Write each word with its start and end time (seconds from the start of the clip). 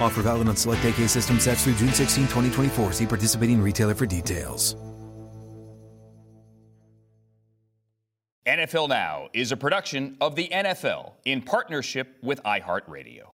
Offer 0.00 0.22
valid 0.22 0.48
on 0.48 0.56
select 0.56 0.84
AK 0.84 1.08
system 1.08 1.40
sets 1.40 1.64
through 1.64 1.74
June 1.74 1.92
16, 1.92 2.24
2024. 2.24 2.92
See 2.92 3.06
participating 3.06 3.60
retailer 3.60 3.94
for 3.94 4.06
details. 4.06 4.76
NFL 8.46 8.88
Now 8.88 9.28
is 9.32 9.50
a 9.50 9.56
production 9.56 10.16
of 10.20 10.36
the 10.36 10.48
NFL 10.48 11.14
in 11.24 11.42
partnership 11.42 12.16
with 12.22 12.40
iHeartRadio. 12.44 13.30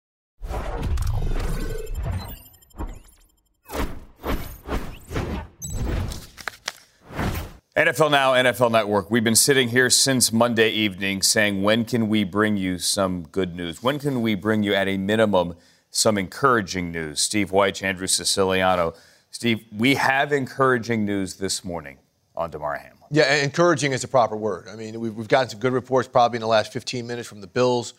NFL 7.77 8.09
Now, 8.09 8.33
NFL 8.33 8.71
Network. 8.71 9.11
We've 9.11 9.23
been 9.23 9.35
sitting 9.35 9.69
here 9.69 9.89
since 9.91 10.33
Monday 10.33 10.71
evening 10.71 11.21
saying, 11.21 11.61
when 11.61 11.85
can 11.85 12.09
we 12.09 12.23
bring 12.23 12.57
you 12.57 12.79
some 12.79 13.21
good 13.21 13.55
news? 13.55 13.83
When 13.83 13.99
can 13.99 14.23
we 14.23 14.33
bring 14.33 14.63
you, 14.63 14.73
at 14.73 14.87
a 14.87 14.97
minimum, 14.97 15.53
some 15.97 16.15
encouraging 16.17 16.91
news? 16.91 17.21
Steve 17.21 17.49
Wyche, 17.49 17.81
Andrew 17.81 18.05
Siciliano. 18.05 18.93
Steve, 19.31 19.65
we 19.75 19.95
have 19.95 20.31
encouraging 20.31 21.05
news 21.05 21.35
this 21.35 21.65
morning 21.65 21.97
on 22.35 22.51
Damar 22.51 22.75
Hamlin. 22.75 23.07
Yeah, 23.09 23.35
encouraging 23.37 23.93
is 23.93 24.03
the 24.03 24.07
proper 24.07 24.37
word. 24.37 24.67
I 24.71 24.75
mean, 24.75 24.99
we've, 24.99 25.15
we've 25.15 25.27
gotten 25.27 25.49
some 25.49 25.59
good 25.59 25.73
reports 25.73 26.07
probably 26.07 26.37
in 26.37 26.41
the 26.41 26.47
last 26.47 26.71
15 26.71 27.07
minutes 27.07 27.27
from 27.27 27.41
the 27.41 27.47
Bills, 27.47 27.95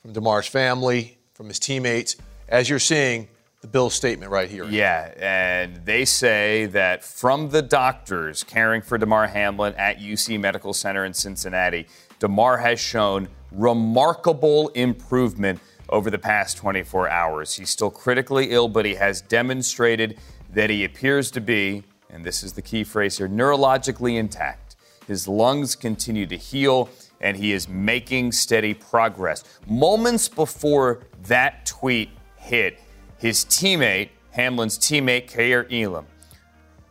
from 0.00 0.12
Damar's 0.12 0.46
family, 0.46 1.18
from 1.34 1.48
his 1.48 1.58
teammates. 1.58 2.14
As 2.48 2.68
you're 2.68 2.78
seeing, 2.78 3.28
the 3.62 3.66
Bills 3.66 3.94
statement 3.94 4.30
right 4.30 4.48
here. 4.48 4.64
Yeah, 4.66 5.12
and 5.18 5.84
they 5.84 6.04
say 6.04 6.66
that 6.66 7.02
from 7.04 7.50
the 7.50 7.62
doctors 7.62 8.44
caring 8.44 8.80
for 8.80 8.96
Damar 8.96 9.26
Hamlin 9.26 9.74
at 9.74 9.98
UC 9.98 10.38
Medical 10.38 10.72
Center 10.72 11.04
in 11.04 11.12
Cincinnati, 11.12 11.88
Damar 12.20 12.58
has 12.58 12.78
shown 12.78 13.28
remarkable 13.50 14.68
improvement 14.68 15.58
over 15.90 16.10
the 16.10 16.18
past 16.18 16.56
24 16.56 17.08
hours. 17.08 17.54
He's 17.54 17.70
still 17.70 17.90
critically 17.90 18.50
ill, 18.50 18.68
but 18.68 18.84
he 18.84 18.94
has 18.94 19.20
demonstrated 19.20 20.18
that 20.52 20.70
he 20.70 20.84
appears 20.84 21.30
to 21.32 21.40
be, 21.40 21.84
and 22.08 22.24
this 22.24 22.42
is 22.42 22.54
the 22.54 22.62
key 22.62 22.84
phrase 22.84 23.18
here, 23.18 23.28
neurologically 23.28 24.16
intact. 24.16 24.76
His 25.06 25.26
lungs 25.26 25.74
continue 25.74 26.26
to 26.26 26.36
heal, 26.36 26.88
and 27.20 27.36
he 27.36 27.52
is 27.52 27.68
making 27.68 28.32
steady 28.32 28.74
progress. 28.74 29.44
Moments 29.66 30.28
before 30.28 31.00
that 31.24 31.66
tweet 31.66 32.10
hit, 32.36 32.78
his 33.18 33.44
teammate, 33.44 34.10
Hamlin's 34.30 34.78
teammate, 34.78 35.28
Kaiir 35.28 35.66
Elam, 35.70 36.06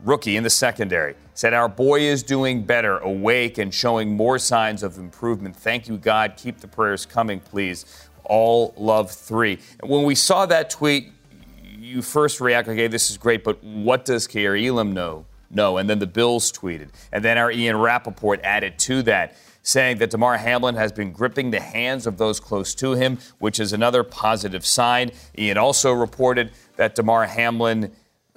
rookie 0.03 0.35
in 0.35 0.43
the 0.43 0.49
secondary, 0.49 1.15
said, 1.33 1.53
Our 1.53 1.69
boy 1.69 2.01
is 2.01 2.21
doing 2.21 2.63
better, 2.63 2.97
awake, 2.97 3.57
and 3.57 3.73
showing 3.73 4.15
more 4.15 4.37
signs 4.37 4.83
of 4.83 4.97
improvement. 4.97 5.55
Thank 5.55 5.87
you, 5.87 5.97
God. 5.97 6.33
Keep 6.35 6.59
the 6.59 6.67
prayers 6.67 7.05
coming, 7.05 7.39
please. 7.39 8.08
All 8.29 8.73
love 8.77 9.11
three. 9.11 9.59
When 9.83 10.05
we 10.05 10.15
saw 10.15 10.45
that 10.45 10.69
tweet, 10.69 11.11
you 11.77 12.01
first 12.01 12.39
react, 12.39 12.69
okay, 12.69 12.87
this 12.87 13.09
is 13.09 13.17
great, 13.17 13.43
but 13.43 13.61
what 13.63 14.05
does 14.05 14.27
Kaiir 14.27 14.55
Elam 14.55 14.93
know? 14.93 15.25
No. 15.51 15.77
And 15.77 15.89
then 15.89 15.99
the 15.99 16.07
Bills 16.07 16.51
tweeted. 16.51 16.89
And 17.11 17.25
then 17.25 17.37
our 17.37 17.51
Ian 17.51 17.77
Rapoport 17.77 18.39
added 18.43 18.79
to 18.79 19.01
that 19.03 19.35
saying 19.63 19.97
that 19.97 20.09
Damar 20.09 20.37
Hamlin 20.37 20.75
has 20.75 20.91
been 20.91 21.11
gripping 21.11 21.51
the 21.51 21.59
hands 21.59 22.07
of 22.07 22.17
those 22.17 22.39
close 22.39 22.73
to 22.75 22.93
him, 22.93 23.17
which 23.39 23.59
is 23.59 23.73
another 23.73 24.03
positive 24.03 24.65
sign. 24.65 25.11
Ian 25.37 25.57
also 25.57 25.91
reported 25.91 26.51
that 26.77 26.95
Damar 26.95 27.25
Hamlin 27.25 27.85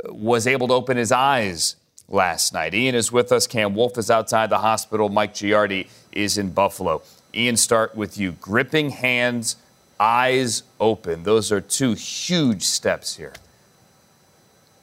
uh, 0.04 0.12
was 0.12 0.46
able 0.46 0.68
to 0.68 0.74
open 0.74 0.96
his 0.96 1.12
eyes 1.12 1.76
last 2.08 2.52
night. 2.52 2.74
Ian 2.74 2.94
is 2.94 3.12
with 3.12 3.32
us. 3.32 3.46
Cam 3.46 3.74
Wolfe 3.74 3.98
is 3.98 4.10
outside 4.10 4.50
the 4.50 4.58
hospital. 4.58 5.08
Mike 5.08 5.34
Giardi 5.34 5.88
is 6.12 6.36
in 6.36 6.50
Buffalo. 6.50 7.02
Ian, 7.34 7.56
start 7.56 7.94
with 7.94 8.18
you. 8.18 8.32
Gripping 8.32 8.90
hands, 8.90 9.56
eyes 10.02 10.64
open. 10.80 11.22
Those 11.22 11.52
are 11.52 11.60
two 11.60 11.92
huge 11.92 12.64
steps 12.64 13.16
here. 13.16 13.32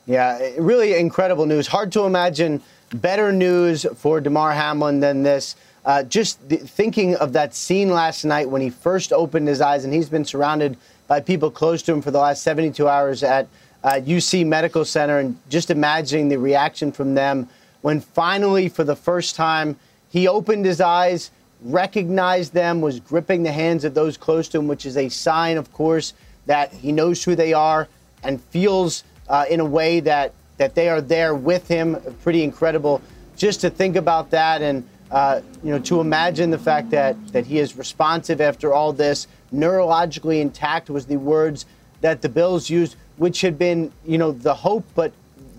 Yeah, 0.05 0.39
really 0.57 0.95
incredible 0.95 1.45
news. 1.45 1.67
Hard 1.67 1.91
to 1.91 2.05
imagine 2.05 2.63
better 2.93 3.33
news 3.33 3.85
for 3.97 4.21
Damar 4.21 4.53
Hamlin 4.53 5.01
than 5.01 5.21
this. 5.21 5.57
Uh, 5.83 6.03
just 6.03 6.49
th- 6.49 6.61
thinking 6.61 7.15
of 7.17 7.33
that 7.33 7.53
scene 7.53 7.89
last 7.89 8.23
night 8.23 8.49
when 8.49 8.61
he 8.61 8.69
first 8.69 9.11
opened 9.11 9.47
his 9.47 9.59
eyes, 9.59 9.83
and 9.83 9.93
he's 9.93 10.09
been 10.09 10.23
surrounded 10.23 10.77
by 11.07 11.19
people 11.19 11.51
close 11.51 11.81
to 11.83 11.91
him 11.91 12.01
for 12.01 12.11
the 12.11 12.19
last 12.19 12.41
72 12.43 12.87
hours 12.87 13.21
at 13.21 13.47
uh, 13.83 13.99
UC 14.01 14.45
Medical 14.45 14.85
Center, 14.85 15.19
and 15.19 15.37
just 15.49 15.69
imagining 15.69 16.29
the 16.29 16.37
reaction 16.37 16.91
from 16.93 17.13
them 17.13 17.49
when 17.81 17.99
finally, 17.99 18.69
for 18.69 18.83
the 18.85 18.95
first 18.95 19.35
time, 19.35 19.77
he 20.09 20.27
opened 20.27 20.65
his 20.65 20.81
eyes, 20.81 21.31
recognized 21.61 22.53
them, 22.53 22.81
was 22.81 22.99
gripping 22.99 23.43
the 23.43 23.51
hands 23.51 23.83
of 23.83 23.93
those 23.93 24.17
close 24.17 24.47
to 24.49 24.59
him, 24.59 24.67
which 24.67 24.85
is 24.85 24.97
a 24.97 25.09
sign, 25.09 25.57
of 25.57 25.71
course, 25.73 26.13
that 26.45 26.73
he 26.73 26.91
knows 26.91 27.23
who 27.23 27.35
they 27.35 27.53
are 27.53 27.87
and 28.23 28.41
feels 28.41 29.03
uh, 29.27 29.45
in 29.49 29.59
a 29.59 29.65
way 29.65 29.99
that 29.99 30.33
that 30.57 30.75
they 30.75 30.89
are 30.89 30.99
there 30.99 31.33
with 31.33 31.67
him. 31.69 31.97
Pretty 32.21 32.43
incredible. 32.43 33.01
Just 33.37 33.61
to 33.61 33.69
think 33.69 33.95
about 33.95 34.29
that 34.31 34.61
and 34.61 34.87
uh, 35.11 35.41
you 35.63 35.71
know, 35.71 35.79
to 35.79 36.01
imagine 36.01 36.51
the 36.51 36.57
fact 36.57 36.91
that, 36.91 37.15
that 37.29 37.45
he 37.45 37.57
is 37.57 37.75
responsive 37.75 38.41
after 38.41 38.73
all 38.73 38.93
this, 38.93 39.27
neurologically 39.53 40.39
intact 40.39 40.89
was 40.89 41.05
the 41.05 41.17
words 41.17 41.65
that 42.01 42.21
the 42.21 42.29
Bills 42.29 42.69
used, 42.69 42.95
which 43.17 43.41
had 43.41 43.57
been, 43.57 43.91
you 44.05 44.17
know, 44.17 44.31
the 44.31 44.53
hope, 44.53 44.85
but 44.93 45.11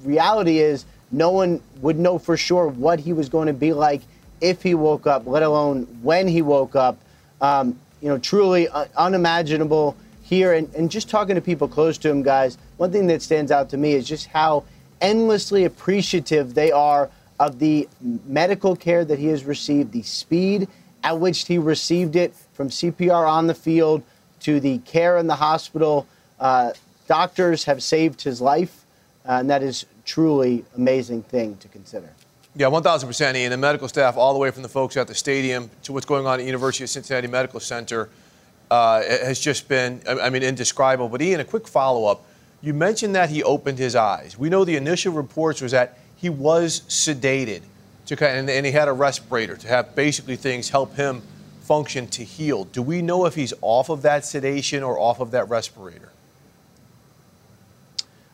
reality 0.05 0.61
is 0.61 0.85
no 1.11 1.31
one 1.31 1.61
would 1.81 1.99
know 1.99 2.19
for 2.19 2.37
sure 2.37 2.69
what 2.69 3.01
he 3.01 3.13
was 3.13 3.29
going 3.29 3.49
to 3.49 3.53
be 3.53 3.73
like 3.73 4.03
if 4.41 4.63
he 4.63 4.75
woke 4.75 5.07
up, 5.07 5.27
let 5.27 5.43
alone 5.43 5.83
when 6.03 6.27
he 6.29 6.43
woke 6.43 6.77
up. 6.77 6.99
Um, 7.41 7.79
you 8.01 8.09
know, 8.09 8.19
truly 8.19 8.69
un- 8.69 8.89
unimaginable 8.97 9.97
here. 10.23 10.55
And, 10.55 10.73
and 10.75 10.91
just 10.91 11.11
talking 11.11 11.35
to 11.35 11.41
people 11.41 11.69
close 11.69 11.99
to 11.99 12.09
him, 12.09 12.23
guys, 12.23 12.59
one 12.77 12.93
thing 12.93 13.07
that 13.09 13.23
stands 13.23 13.51
out 13.51 13.69
to 13.71 13.77
me 13.77 13.93
is 13.93 14.07
just 14.07 14.27
how 14.29 14.65
endlessly 15.01 15.65
appreciative 15.65 16.55
they 16.55 16.71
are 16.73 17.11
of 17.39 17.59
the 17.59 17.89
medical 18.27 18.77
care 18.77 19.05
that 19.05 19.19
he 19.19 19.27
has 19.27 19.45
received, 19.45 19.93
the 19.93 20.03
speed 20.03 20.69
at 21.03 21.19
which 21.19 21.47
he 21.47 21.59
received 21.59 22.17
it 22.17 22.35
from 22.53 22.69
CPR 22.69 23.29
on 23.29 23.47
the 23.47 23.55
field 23.55 24.03
to 24.41 24.61
the 24.61 24.79
care 24.79 25.17
in 25.17 25.27
the 25.27 25.37
hospital. 25.37 26.07
Uh, 26.39 26.73
doctors 27.09 27.65
have 27.65 27.83
saved 27.83 28.23
his 28.23 28.41
life, 28.41 28.85
uh, 29.27 29.33
and 29.33 29.51
that 29.51 29.63
is 29.63 29.87
truly 30.05 30.65
amazing 30.77 31.23
thing 31.23 31.57
to 31.57 31.69
consider. 31.69 32.11
Yeah, 32.57 32.67
1,000%, 32.67 33.37
Ian. 33.37 33.51
The 33.51 33.57
medical 33.57 33.87
staff, 33.87 34.17
all 34.17 34.33
the 34.33 34.39
way 34.39 34.51
from 34.51 34.63
the 34.63 34.69
folks 34.69 34.97
at 34.97 35.07
the 35.07 35.15
stadium 35.15 35.71
to 35.85 35.93
what's 35.93 36.07
going 36.07 36.27
on 36.27 36.41
at 36.41 36.47
University 36.47 36.83
of 36.83 36.91
Cincinnati 36.91 37.29
Medical 37.29 37.61
Center, 37.61 38.09
uh, 38.71 39.03
has 39.03 39.39
just 39.39 39.69
been, 39.69 40.01
I 40.07 40.31
mean, 40.31 40.43
indescribable. 40.43 41.09
But 41.09 41.23
Ian, 41.23 41.41
a 41.41 41.45
quick 41.45 41.69
follow-up. 41.69 42.25
You 42.61 42.75
mentioned 42.75 43.15
that 43.15 43.31
he 43.31 43.43
opened 43.43 43.79
his 43.79 43.95
eyes. 43.95 44.37
We 44.37 44.49
know 44.49 44.65
the 44.65 44.77
initial 44.77 45.13
reports 45.13 45.61
was 45.61 45.73
that 45.73 45.99
he 46.17 46.29
was 46.29 46.81
sedated 46.89 47.63
to 48.07 48.29
and, 48.29 48.51
and 48.51 48.67
he 48.67 48.73
had 48.73 48.89
a 48.89 48.93
respirator 48.93 49.57
to 49.57 49.69
have 49.69 49.95
basically 49.95 50.37
things 50.37 50.69
help 50.69 50.97
him 50.97 51.23
function 51.63 52.09
to 52.09 52.25
heal. 52.25 52.65
Do 52.65 52.83
we 52.83 53.01
know 53.01 53.27
if 53.27 53.35
he's 53.35 53.55
off 53.63 53.89
of 53.89 54.03
that 54.03 54.25
sedation 54.25 54.83
or 54.83 54.99
off 54.99 55.21
of 55.21 55.31
that 55.31 55.49
respirator? 55.49 56.11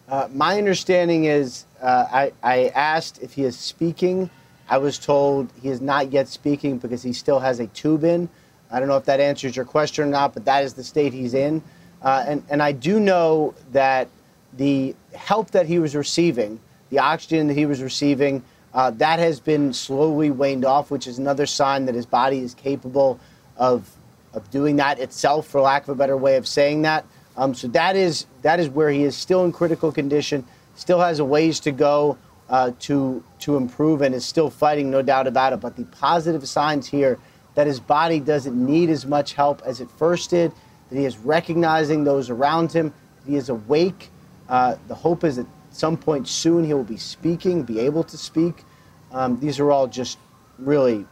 Uh, 0.08 0.28
my 0.32 0.56
understanding 0.56 1.24
is 1.24 1.64
uh, 1.82 2.06
I, 2.10 2.32
I 2.42 2.68
asked 2.68 3.22
if 3.22 3.32
he 3.32 3.44
is 3.44 3.58
speaking. 3.58 4.30
I 4.68 4.78
was 4.78 4.98
told 4.98 5.50
he 5.60 5.68
is 5.68 5.80
not 5.80 6.12
yet 6.12 6.28
speaking 6.28 6.78
because 6.78 7.02
he 7.02 7.12
still 7.12 7.40
has 7.40 7.60
a 7.60 7.66
tube 7.68 8.04
in. 8.04 8.28
I 8.70 8.78
don't 8.78 8.88
know 8.88 8.96
if 8.96 9.04
that 9.04 9.20
answers 9.20 9.56
your 9.56 9.64
question 9.64 10.04
or 10.04 10.08
not, 10.08 10.34
but 10.34 10.44
that 10.44 10.64
is 10.64 10.74
the 10.74 10.84
state 10.84 11.12
he's 11.12 11.34
in. 11.34 11.62
Uh, 12.02 12.24
and, 12.26 12.44
and 12.48 12.62
I 12.62 12.72
do 12.72 13.00
know 13.00 13.54
that 13.72 14.08
the 14.56 14.94
help 15.14 15.50
that 15.52 15.66
he 15.66 15.78
was 15.78 15.94
receiving, 15.94 16.60
the 16.90 16.98
oxygen 16.98 17.48
that 17.48 17.54
he 17.54 17.66
was 17.66 17.82
receiving, 17.82 18.42
uh, 18.74 18.90
that 18.92 19.18
has 19.18 19.40
been 19.40 19.72
slowly 19.72 20.30
waned 20.30 20.64
off, 20.64 20.90
which 20.90 21.06
is 21.06 21.18
another 21.18 21.46
sign 21.46 21.86
that 21.86 21.94
his 21.94 22.06
body 22.06 22.38
is 22.38 22.54
capable 22.54 23.18
of, 23.56 23.90
of 24.34 24.50
doing 24.50 24.76
that 24.76 24.98
itself, 24.98 25.46
for 25.46 25.60
lack 25.60 25.84
of 25.84 25.88
a 25.90 25.94
better 25.94 26.16
way 26.16 26.36
of 26.36 26.46
saying 26.46 26.82
that. 26.82 27.04
Um, 27.36 27.54
so 27.54 27.68
that 27.68 27.96
is 27.96 28.26
that 28.42 28.60
is 28.60 28.68
where 28.68 28.90
he 28.90 29.04
is 29.04 29.16
still 29.16 29.44
in 29.44 29.52
critical 29.52 29.92
condition, 29.92 30.44
still 30.74 31.00
has 31.00 31.18
a 31.18 31.24
ways 31.24 31.60
to 31.60 31.72
go 31.72 32.16
uh, 32.48 32.72
to 32.80 33.22
to 33.40 33.56
improve, 33.56 34.02
and 34.02 34.14
is 34.14 34.24
still 34.24 34.50
fighting, 34.50 34.90
no 34.90 35.02
doubt 35.02 35.26
about 35.26 35.52
it. 35.52 35.60
But 35.60 35.76
the 35.76 35.84
positive 35.84 36.48
signs 36.48 36.86
here 36.88 37.18
that 37.54 37.66
his 37.66 37.80
body 37.80 38.20
doesn't 38.20 38.54
need 38.54 38.90
as 38.90 39.06
much 39.06 39.32
help 39.32 39.62
as 39.64 39.80
it 39.80 39.90
first 39.90 40.30
did, 40.30 40.52
that 40.90 40.98
he 40.98 41.04
is 41.04 41.16
recognizing 41.18 42.04
those 42.04 42.30
around 42.30 42.72
him, 42.72 42.92
that 43.24 43.30
he 43.30 43.36
is 43.36 43.48
awake. 43.48 44.10
Uh, 44.48 44.76
the 44.88 44.94
hope 44.94 45.24
is 45.24 45.36
that 45.36 45.46
some 45.70 45.96
point 45.96 46.28
soon 46.28 46.64
he 46.64 46.72
will 46.72 46.84
be 46.84 46.96
speaking, 46.96 47.62
be 47.62 47.80
able 47.80 48.04
to 48.04 48.16
speak. 48.16 48.64
Um, 49.12 49.40
these 49.40 49.58
are 49.58 49.70
all 49.70 49.86
just 49.86 50.18
really 50.58 51.06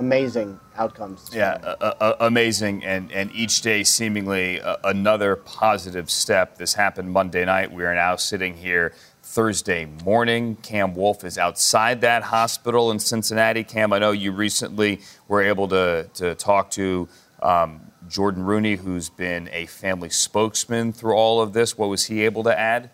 amazing 0.00 0.58
outcomes. 0.76 1.30
Yeah, 1.32 1.58
uh, 1.62 1.94
uh, 2.00 2.16
amazing, 2.20 2.82
and 2.84 3.12
and 3.12 3.30
each 3.32 3.60
day 3.60 3.84
seemingly 3.84 4.60
uh, 4.60 4.78
another 4.82 5.36
positive 5.36 6.10
step. 6.10 6.56
This 6.56 6.74
happened 6.74 7.12
Monday 7.12 7.44
night. 7.44 7.70
We 7.70 7.84
are 7.84 7.94
now 7.94 8.16
sitting 8.16 8.56
here 8.56 8.94
Thursday 9.22 9.84
morning. 10.04 10.56
Cam 10.56 10.94
Wolfe 10.94 11.22
is 11.24 11.38
outside 11.38 12.00
that 12.00 12.24
hospital 12.24 12.90
in 12.90 12.98
Cincinnati. 12.98 13.62
Cam, 13.62 13.92
I 13.92 13.98
know 13.98 14.10
you 14.10 14.32
recently 14.32 15.00
were 15.28 15.42
able 15.42 15.68
to 15.68 16.08
to 16.14 16.34
talk 16.34 16.70
to. 16.72 17.08
Um, 17.42 17.82
Jordon 18.08 18.44
Rooney, 18.44 18.74
who's 18.74 19.08
been 19.08 19.48
a 19.52 19.66
family 19.66 20.10
spokesman 20.10 20.92
through 20.92 21.14
all 21.14 21.40
of 21.40 21.52
this, 21.52 21.78
what 21.78 21.88
was 21.88 22.06
he 22.06 22.24
able 22.24 22.42
to 22.42 22.58
add? 22.58 22.90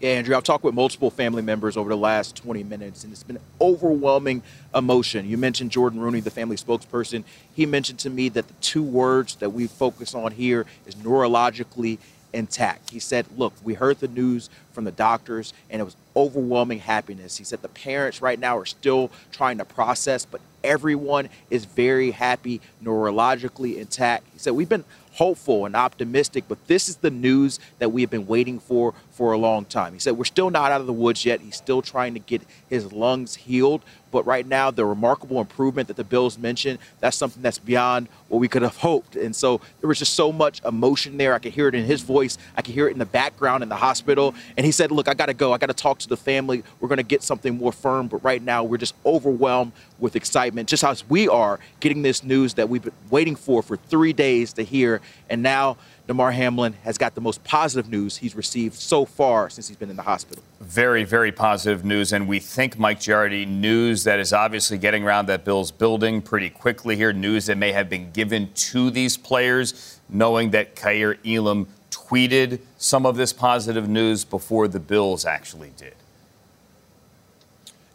Yeah, 0.00 0.12
Andrew, 0.12 0.34
I've 0.34 0.44
talked 0.44 0.64
with 0.64 0.72
multiple 0.72 1.10
family 1.10 1.42
members 1.42 1.76
over 1.76 1.90
the 1.90 1.96
last 1.96 2.34
20 2.36 2.64
minutes, 2.64 3.04
and 3.04 3.12
it's 3.12 3.22
been 3.22 3.38
overwhelming 3.60 4.42
emotion. 4.74 5.28
You 5.28 5.36
mentioned 5.36 5.72
Jordon 5.72 6.00
Rooney, 6.00 6.20
the 6.20 6.30
family 6.30 6.56
spokesperson. 6.56 7.22
He 7.54 7.66
mentioned 7.66 7.98
to 7.98 8.08
me 8.08 8.30
that 8.30 8.48
the 8.48 8.54
two 8.62 8.82
words 8.82 9.34
that 9.36 9.50
we 9.50 9.66
focus 9.66 10.14
on 10.14 10.32
here 10.32 10.64
is 10.86 10.94
neurologically 10.94 11.98
intact. 12.32 12.88
He 12.90 12.98
said, 12.98 13.26
Look, 13.36 13.52
we 13.62 13.74
heard 13.74 14.00
the 14.00 14.08
news 14.08 14.48
from 14.72 14.84
the 14.84 14.90
doctors, 14.90 15.52
and 15.68 15.82
it 15.82 15.84
was 15.84 15.96
overwhelming 16.16 16.78
happiness. 16.78 17.36
He 17.36 17.44
said 17.44 17.60
the 17.60 17.68
parents 17.68 18.22
right 18.22 18.38
now 18.38 18.56
are 18.56 18.64
still 18.64 19.10
trying 19.32 19.58
to 19.58 19.66
process, 19.66 20.24
but 20.24 20.40
everyone 20.64 21.28
is 21.50 21.66
very 21.66 22.12
happy, 22.12 22.62
neurologically 22.82 23.76
intact. 23.76 24.24
He 24.32 24.38
said, 24.38 24.52
We've 24.54 24.68
been 24.68 24.84
hopeful 25.12 25.66
and 25.66 25.74
optimistic, 25.74 26.44
but 26.48 26.66
this 26.66 26.88
is 26.88 26.96
the 26.96 27.10
news 27.10 27.58
that 27.78 27.90
we 27.90 28.00
have 28.00 28.10
been 28.10 28.26
waiting 28.26 28.58
for 28.58 28.94
for 29.12 29.32
a 29.32 29.38
long 29.38 29.64
time. 29.64 29.92
He 29.92 29.98
said, 29.98 30.16
We're 30.16 30.24
still 30.24 30.50
not 30.50 30.72
out 30.72 30.80
of 30.80 30.86
the 30.86 30.92
woods 30.92 31.24
yet. 31.24 31.40
He's 31.40 31.56
still 31.56 31.82
trying 31.82 32.14
to 32.14 32.20
get 32.20 32.42
his 32.68 32.92
lungs 32.92 33.34
healed. 33.34 33.82
But 34.10 34.26
right 34.26 34.46
now, 34.46 34.70
the 34.70 34.84
remarkable 34.84 35.40
improvement 35.40 35.88
that 35.88 35.96
the 35.96 36.04
Bills 36.04 36.36
mentioned, 36.36 36.78
that's 36.98 37.16
something 37.16 37.42
that's 37.42 37.58
beyond 37.58 38.08
what 38.28 38.38
we 38.38 38.48
could 38.48 38.62
have 38.62 38.76
hoped. 38.76 39.14
And 39.14 39.34
so 39.36 39.60
there 39.80 39.88
was 39.88 39.98
just 39.98 40.14
so 40.14 40.32
much 40.32 40.60
emotion 40.64 41.16
there. 41.16 41.32
I 41.34 41.38
could 41.38 41.52
hear 41.52 41.68
it 41.68 41.74
in 41.74 41.84
his 41.84 42.02
voice, 42.02 42.38
I 42.56 42.62
could 42.62 42.74
hear 42.74 42.88
it 42.88 42.92
in 42.92 42.98
the 42.98 43.06
background 43.06 43.62
in 43.62 43.68
the 43.68 43.76
hospital. 43.76 44.34
And 44.56 44.66
he 44.66 44.72
said, 44.72 44.90
Look, 44.90 45.08
I 45.08 45.14
got 45.14 45.26
to 45.26 45.34
go. 45.34 45.52
I 45.52 45.58
got 45.58 45.66
to 45.66 45.74
talk 45.74 45.98
to 46.00 46.08
the 46.08 46.16
family. 46.16 46.62
We're 46.80 46.88
going 46.88 46.98
to 46.98 47.02
get 47.02 47.22
something 47.22 47.56
more 47.56 47.72
firm. 47.72 48.08
But 48.08 48.24
right 48.24 48.42
now, 48.42 48.64
we're 48.64 48.78
just 48.78 48.94
overwhelmed 49.06 49.72
with 49.98 50.16
excitement, 50.16 50.68
just 50.68 50.82
as 50.82 51.08
we 51.08 51.28
are 51.28 51.60
getting 51.80 52.02
this 52.02 52.24
news 52.24 52.54
that 52.54 52.68
we've 52.68 52.82
been 52.82 52.92
waiting 53.10 53.36
for 53.36 53.62
for 53.62 53.76
three 53.76 54.12
days 54.12 54.54
to 54.54 54.62
hear. 54.62 55.00
And 55.28 55.42
now, 55.42 55.76
Damar 56.10 56.32
Hamlin 56.32 56.72
has 56.82 56.98
got 56.98 57.14
the 57.14 57.20
most 57.20 57.44
positive 57.44 57.88
news 57.88 58.16
he's 58.16 58.34
received 58.34 58.74
so 58.74 59.04
far 59.04 59.48
since 59.48 59.68
he's 59.68 59.76
been 59.76 59.90
in 59.90 59.94
the 59.94 60.02
hospital. 60.02 60.42
Very, 60.60 61.04
very 61.04 61.30
positive 61.30 61.84
news. 61.84 62.12
And 62.12 62.26
we 62.26 62.40
think 62.40 62.76
Mike 62.76 62.98
Giardi 62.98 63.46
news 63.46 64.02
that 64.02 64.18
is 64.18 64.32
obviously 64.32 64.76
getting 64.76 65.04
around 65.04 65.26
that 65.26 65.44
Bills 65.44 65.70
building 65.70 66.20
pretty 66.20 66.50
quickly 66.50 66.96
here, 66.96 67.12
news 67.12 67.46
that 67.46 67.58
may 67.58 67.70
have 67.70 67.88
been 67.88 68.10
given 68.10 68.50
to 68.54 68.90
these 68.90 69.16
players, 69.16 70.00
knowing 70.08 70.50
that 70.50 70.74
Kaiir 70.74 71.16
Elam 71.24 71.68
tweeted 71.92 72.58
some 72.76 73.06
of 73.06 73.16
this 73.16 73.32
positive 73.32 73.88
news 73.88 74.24
before 74.24 74.66
the 74.66 74.80
Bills 74.80 75.24
actually 75.24 75.70
did. 75.76 75.94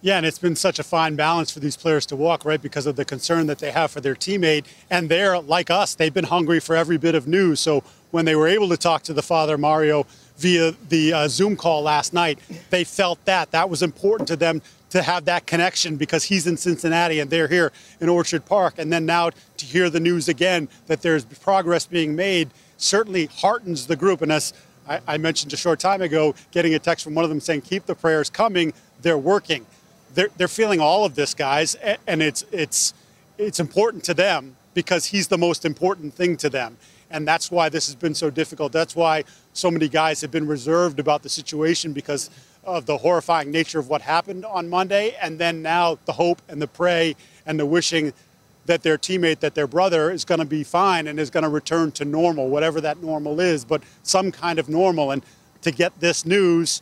Yeah, 0.06 0.18
and 0.18 0.26
it's 0.28 0.38
been 0.38 0.56
such 0.56 0.78
a 0.78 0.84
fine 0.84 1.16
balance 1.16 1.50
for 1.50 1.60
these 1.60 1.76
players 1.76 2.06
to 2.06 2.16
walk, 2.16 2.46
right? 2.46 2.62
Because 2.62 2.86
of 2.86 2.96
the 2.96 3.04
concern 3.04 3.48
that 3.48 3.58
they 3.58 3.72
have 3.72 3.90
for 3.90 4.02
their 4.02 4.14
teammate. 4.14 4.66
And 4.92 5.10
they're 5.10 5.40
like 5.40 5.72
us, 5.72 5.96
they've 5.96 6.14
been 6.14 6.26
hungry 6.26 6.60
for 6.60 6.76
every 6.76 6.98
bit 6.98 7.16
of 7.16 7.28
news. 7.28 7.60
So 7.60 7.84
when 8.12 8.24
they 8.24 8.36
were 8.36 8.48
able 8.48 8.70
to 8.70 8.78
talk 8.78 9.02
to 9.06 9.14
the 9.14 9.24
father, 9.24 9.58
Mario, 9.58 10.06
via 10.38 10.74
the 10.90 11.12
uh, 11.12 11.28
Zoom 11.28 11.56
call 11.56 11.82
last 11.82 12.14
night, 12.14 12.38
they 12.70 12.84
felt 12.84 13.26
that. 13.26 13.50
That 13.50 13.68
was 13.68 13.82
important 13.82 14.28
to 14.28 14.36
them 14.36 14.62
to 14.92 15.02
have 15.02 15.26
that 15.26 15.48
connection 15.48 15.96
because 15.96 16.26
he's 16.26 16.46
in 16.46 16.56
Cincinnati 16.56 17.20
and 17.20 17.32
they're 17.32 17.48
here 17.48 17.72
in 18.00 18.08
Orchard 18.08 18.46
Park. 18.46 18.76
And 18.78 18.94
then 18.94 19.08
now 19.08 19.32
to 19.32 19.66
hear 19.66 19.90
the 19.90 20.00
news 20.00 20.30
again 20.30 20.70
that 20.86 21.02
there's 21.02 21.26
progress 21.26 21.88
being 21.88 22.16
made 22.16 22.52
certainly 22.78 23.26
heartens 23.26 23.88
the 23.88 23.96
group. 23.96 24.22
And 24.22 24.32
as 24.32 24.54
I, 24.88 25.00
I 25.08 25.18
mentioned 25.18 25.52
a 25.54 25.58
short 25.58 25.80
time 25.80 26.04
ago, 26.04 26.36
getting 26.52 26.76
a 26.76 26.80
text 26.80 27.04
from 27.06 27.16
one 27.16 27.24
of 27.24 27.30
them 27.30 27.40
saying, 27.40 27.62
keep 27.62 27.88
the 27.88 27.96
prayers 27.96 28.30
coming, 28.30 28.72
they're 29.02 29.18
working 29.18 29.66
they're, 30.16 30.30
they're 30.38 30.48
feeling 30.48 30.80
all 30.80 31.06
of 31.06 31.16
this, 31.16 31.34
guys, 31.34 31.76
and 32.08 32.22
it's 32.22 32.44
it's 32.52 32.94
it's 33.38 33.60
important 33.60 34.04
to 34.06 34.14
them 34.14 34.56
because 34.74 35.06
he's 35.06 35.28
the 35.28 35.38
most 35.38 35.66
important 35.66 36.14
thing 36.14 36.38
to 36.38 36.50
them, 36.50 36.78
and 37.12 37.28
that's 37.28 37.52
why 37.52 37.70
this 37.70 37.86
has 37.88 37.96
been 37.96 38.16
so 38.16 38.30
difficult. 38.30 38.72
That's 38.72 38.96
why 38.96 39.26
so 39.54 39.70
many 39.70 39.88
guys 39.88 40.22
have 40.22 40.32
been 40.32 40.48
reserved 40.48 41.00
about 41.00 41.22
the 41.22 41.30
situation 41.30 41.94
because 41.94 42.30
of 42.64 42.86
the 42.86 42.98
horrifying 42.98 43.52
nature 43.52 43.78
of 43.78 43.90
what 43.90 44.02
happened 44.02 44.46
on 44.46 44.70
Monday, 44.70 45.16
and 45.22 45.38
then 45.38 45.62
now 45.62 46.00
the 46.06 46.14
hope 46.14 46.42
and 46.48 46.62
the 46.62 46.68
pray 46.68 47.16
and 47.46 47.60
the 47.60 47.66
wishing 47.66 48.14
that 48.66 48.82
their 48.82 48.98
teammate, 48.98 49.40
that 49.42 49.54
their 49.54 49.68
brother 49.68 50.10
is 50.10 50.26
going 50.26 50.40
to 50.40 50.46
be 50.46 50.64
fine 50.64 51.08
and 51.08 51.20
is 51.20 51.30
going 51.30 51.44
to 51.44 51.50
return 51.50 51.92
to 51.92 52.04
normal, 52.04 52.50
whatever 52.50 52.82
that 52.82 53.02
normal 53.02 53.40
is, 53.40 53.64
but 53.64 53.84
some 54.02 54.32
kind 54.32 54.58
of 54.58 54.68
normal. 54.68 55.12
And 55.12 55.24
to 55.62 55.72
get 55.72 56.00
this 56.00 56.26
news 56.26 56.82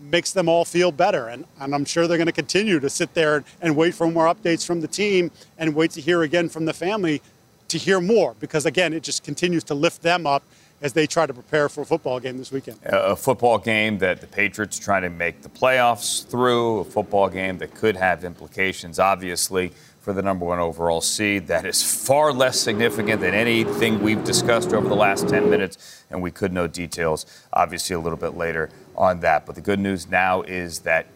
makes 0.00 0.32
them 0.32 0.48
all 0.48 0.64
feel 0.64 0.92
better. 0.92 1.28
And, 1.28 1.44
and 1.60 1.74
I'm 1.74 1.84
sure 1.84 2.06
they're 2.06 2.18
going 2.18 2.26
to 2.26 2.32
continue 2.32 2.80
to 2.80 2.90
sit 2.90 3.14
there 3.14 3.44
and 3.60 3.76
wait 3.76 3.94
for 3.94 4.10
more 4.10 4.32
updates 4.32 4.66
from 4.66 4.80
the 4.80 4.88
team 4.88 5.30
and 5.58 5.74
wait 5.74 5.92
to 5.92 6.00
hear 6.00 6.22
again 6.22 6.48
from 6.48 6.64
the 6.64 6.72
family 6.72 7.22
to 7.68 7.78
hear 7.78 8.00
more 8.00 8.34
because, 8.40 8.66
again, 8.66 8.92
it 8.92 9.02
just 9.02 9.22
continues 9.22 9.64
to 9.64 9.74
lift 9.74 10.02
them 10.02 10.26
up 10.26 10.42
as 10.82 10.92
they 10.92 11.06
try 11.06 11.26
to 11.26 11.34
prepare 11.34 11.68
for 11.68 11.82
a 11.82 11.84
football 11.84 12.18
game 12.18 12.38
this 12.38 12.50
weekend. 12.50 12.78
A 12.84 13.14
football 13.14 13.58
game 13.58 13.98
that 13.98 14.20
the 14.20 14.26
Patriots 14.26 14.78
are 14.80 14.82
trying 14.82 15.02
to 15.02 15.10
make 15.10 15.42
the 15.42 15.48
playoffs 15.48 16.26
through, 16.26 16.80
a 16.80 16.84
football 16.84 17.28
game 17.28 17.58
that 17.58 17.74
could 17.74 17.96
have 17.96 18.24
implications, 18.24 18.98
obviously, 18.98 19.72
for 20.00 20.14
the 20.14 20.22
number 20.22 20.46
one 20.46 20.58
overall 20.58 21.02
seed. 21.02 21.48
That 21.48 21.66
is 21.66 21.82
far 21.82 22.32
less 22.32 22.58
significant 22.58 23.20
than 23.20 23.34
anything 23.34 24.02
we've 24.02 24.24
discussed 24.24 24.72
over 24.72 24.88
the 24.88 24.96
last 24.96 25.28
10 25.28 25.50
minutes, 25.50 26.04
and 26.10 26.22
we 26.22 26.30
could 26.30 26.52
know 26.52 26.66
details, 26.66 27.26
obviously, 27.52 27.94
a 27.94 28.00
little 28.00 28.18
bit 28.18 28.36
later 28.36 28.70
on 29.00 29.20
that. 29.20 29.46
But 29.46 29.54
the 29.54 29.62
good 29.62 29.80
news 29.80 30.08
now 30.08 30.42
is 30.42 30.80
that 30.80 31.06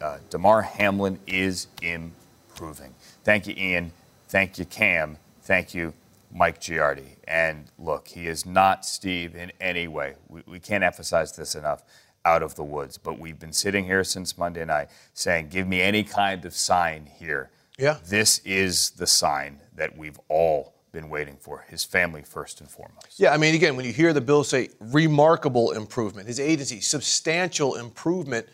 uh, 0.00 0.18
Damar 0.30 0.62
Hamlin 0.62 1.20
is 1.26 1.68
improving. 1.82 2.94
Thank 3.22 3.46
you, 3.46 3.54
Ian. 3.56 3.92
Thank 4.28 4.58
you, 4.58 4.64
Cam. 4.64 5.18
Thank 5.42 5.74
you, 5.74 5.92
Mike 6.32 6.60
Giardi. 6.60 7.16
And 7.28 7.66
look, 7.78 8.08
he 8.08 8.26
is 8.26 8.46
not 8.46 8.86
Steve 8.86 9.36
in 9.36 9.52
any 9.60 9.86
way. 9.86 10.14
We, 10.28 10.42
we 10.46 10.58
can't 10.58 10.82
emphasize 10.82 11.36
this 11.36 11.54
enough 11.54 11.82
out 12.24 12.42
of 12.42 12.54
the 12.54 12.64
woods. 12.64 12.96
But 12.96 13.18
we've 13.18 13.38
been 13.38 13.52
sitting 13.52 13.84
here 13.84 14.04
since 14.04 14.38
Monday 14.38 14.64
night 14.64 14.88
saying, 15.12 15.48
give 15.50 15.68
me 15.68 15.82
any 15.82 16.02
kind 16.02 16.44
of 16.46 16.54
sign 16.54 17.10
here. 17.18 17.50
Yeah. 17.78 17.98
This 18.06 18.38
is 18.38 18.90
the 18.90 19.06
sign 19.06 19.60
that 19.76 19.98
we've 19.98 20.18
all 20.28 20.73
been 20.94 21.10
waiting 21.10 21.36
for. 21.36 21.66
His 21.68 21.84
family 21.84 22.22
first 22.22 22.62
and 22.62 22.70
foremost. 22.70 23.18
Yeah, 23.20 23.34
I 23.34 23.36
mean, 23.36 23.54
again, 23.54 23.76
when 23.76 23.84
you 23.84 23.92
hear 23.92 24.14
the 24.14 24.22
bill 24.22 24.44
say 24.44 24.70
remarkable 24.80 25.72
improvement, 25.72 26.26
his 26.28 26.40
agency, 26.40 26.80
substantial 26.80 27.74
improvement, 27.74 28.48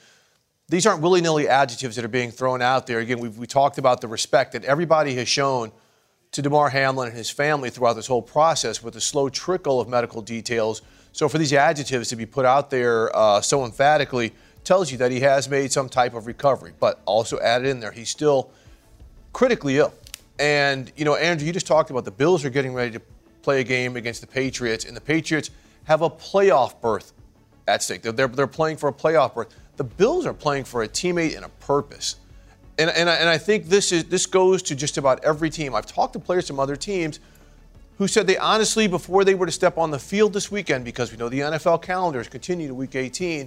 these 0.68 0.86
aren't 0.86 1.02
willy 1.02 1.20
nilly 1.20 1.46
adjectives 1.46 1.94
that 1.96 2.04
are 2.04 2.08
being 2.08 2.32
thrown 2.32 2.62
out 2.62 2.88
there. 2.88 2.98
Again, 2.98 3.20
we 3.20 3.46
talked 3.46 3.78
about 3.78 4.00
the 4.00 4.08
respect 4.08 4.52
that 4.52 4.64
everybody 4.64 5.14
has 5.14 5.28
shown 5.28 5.70
to 6.32 6.42
Damar 6.42 6.70
Hamlin 6.70 7.08
and 7.08 7.16
his 7.16 7.28
family 7.28 7.70
throughout 7.70 7.94
this 7.94 8.06
whole 8.06 8.22
process 8.22 8.82
with 8.82 8.94
the 8.94 9.00
slow 9.00 9.28
trickle 9.28 9.80
of 9.80 9.88
medical 9.88 10.22
details. 10.22 10.82
So 11.12 11.28
for 11.28 11.38
these 11.38 11.52
adjectives 11.52 12.08
to 12.08 12.16
be 12.16 12.26
put 12.26 12.46
out 12.46 12.70
there 12.70 13.14
uh, 13.16 13.40
so 13.40 13.64
emphatically, 13.64 14.32
tells 14.62 14.92
you 14.92 14.98
that 14.98 15.10
he 15.10 15.20
has 15.20 15.48
made 15.48 15.72
some 15.72 15.88
type 15.88 16.14
of 16.14 16.26
recovery, 16.26 16.72
but 16.78 17.00
also 17.04 17.40
added 17.40 17.66
in 17.66 17.80
there, 17.80 17.90
he's 17.90 18.10
still 18.10 18.50
critically 19.32 19.78
ill. 19.78 19.92
And, 20.40 20.90
you 20.96 21.04
know, 21.04 21.16
Andrew, 21.16 21.46
you 21.46 21.52
just 21.52 21.66
talked 21.66 21.90
about 21.90 22.06
the 22.06 22.10
Bills 22.10 22.46
are 22.46 22.50
getting 22.50 22.72
ready 22.72 22.92
to 22.92 23.02
play 23.42 23.60
a 23.60 23.64
game 23.64 23.94
against 23.96 24.22
the 24.22 24.26
Patriots, 24.26 24.86
and 24.86 24.96
the 24.96 25.00
Patriots 25.00 25.50
have 25.84 26.00
a 26.00 26.08
playoff 26.08 26.80
berth 26.80 27.12
at 27.68 27.82
stake. 27.82 28.00
They're, 28.00 28.12
they're, 28.12 28.28
they're 28.28 28.46
playing 28.46 28.78
for 28.78 28.88
a 28.88 28.92
playoff 28.92 29.34
berth. 29.34 29.54
The 29.76 29.84
Bills 29.84 30.24
are 30.24 30.32
playing 30.32 30.64
for 30.64 30.82
a 30.82 30.88
teammate 30.88 31.36
and 31.36 31.44
a 31.44 31.50
purpose. 31.50 32.16
And, 32.78 32.88
and, 32.88 33.10
I, 33.10 33.16
and 33.16 33.28
I 33.28 33.36
think 33.36 33.66
this, 33.66 33.92
is, 33.92 34.04
this 34.04 34.24
goes 34.24 34.62
to 34.62 34.74
just 34.74 34.96
about 34.96 35.22
every 35.22 35.50
team. 35.50 35.74
I've 35.74 35.84
talked 35.84 36.14
to 36.14 36.18
players 36.18 36.46
from 36.46 36.58
other 36.58 36.76
teams 36.76 37.20
who 37.98 38.08
said 38.08 38.26
they 38.26 38.38
honestly, 38.38 38.88
before 38.88 39.26
they 39.26 39.34
were 39.34 39.44
to 39.44 39.52
step 39.52 39.76
on 39.76 39.90
the 39.90 39.98
field 39.98 40.32
this 40.32 40.50
weekend, 40.50 40.86
because 40.86 41.12
we 41.12 41.18
know 41.18 41.28
the 41.28 41.40
NFL 41.40 41.82
calendars 41.82 42.28
continue 42.28 42.66
to 42.66 42.74
week 42.74 42.96
18, 42.96 43.46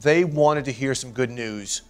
they 0.00 0.24
wanted 0.24 0.64
to 0.64 0.72
hear 0.72 0.94
some 0.94 1.12
good 1.12 1.30
news 1.30 1.82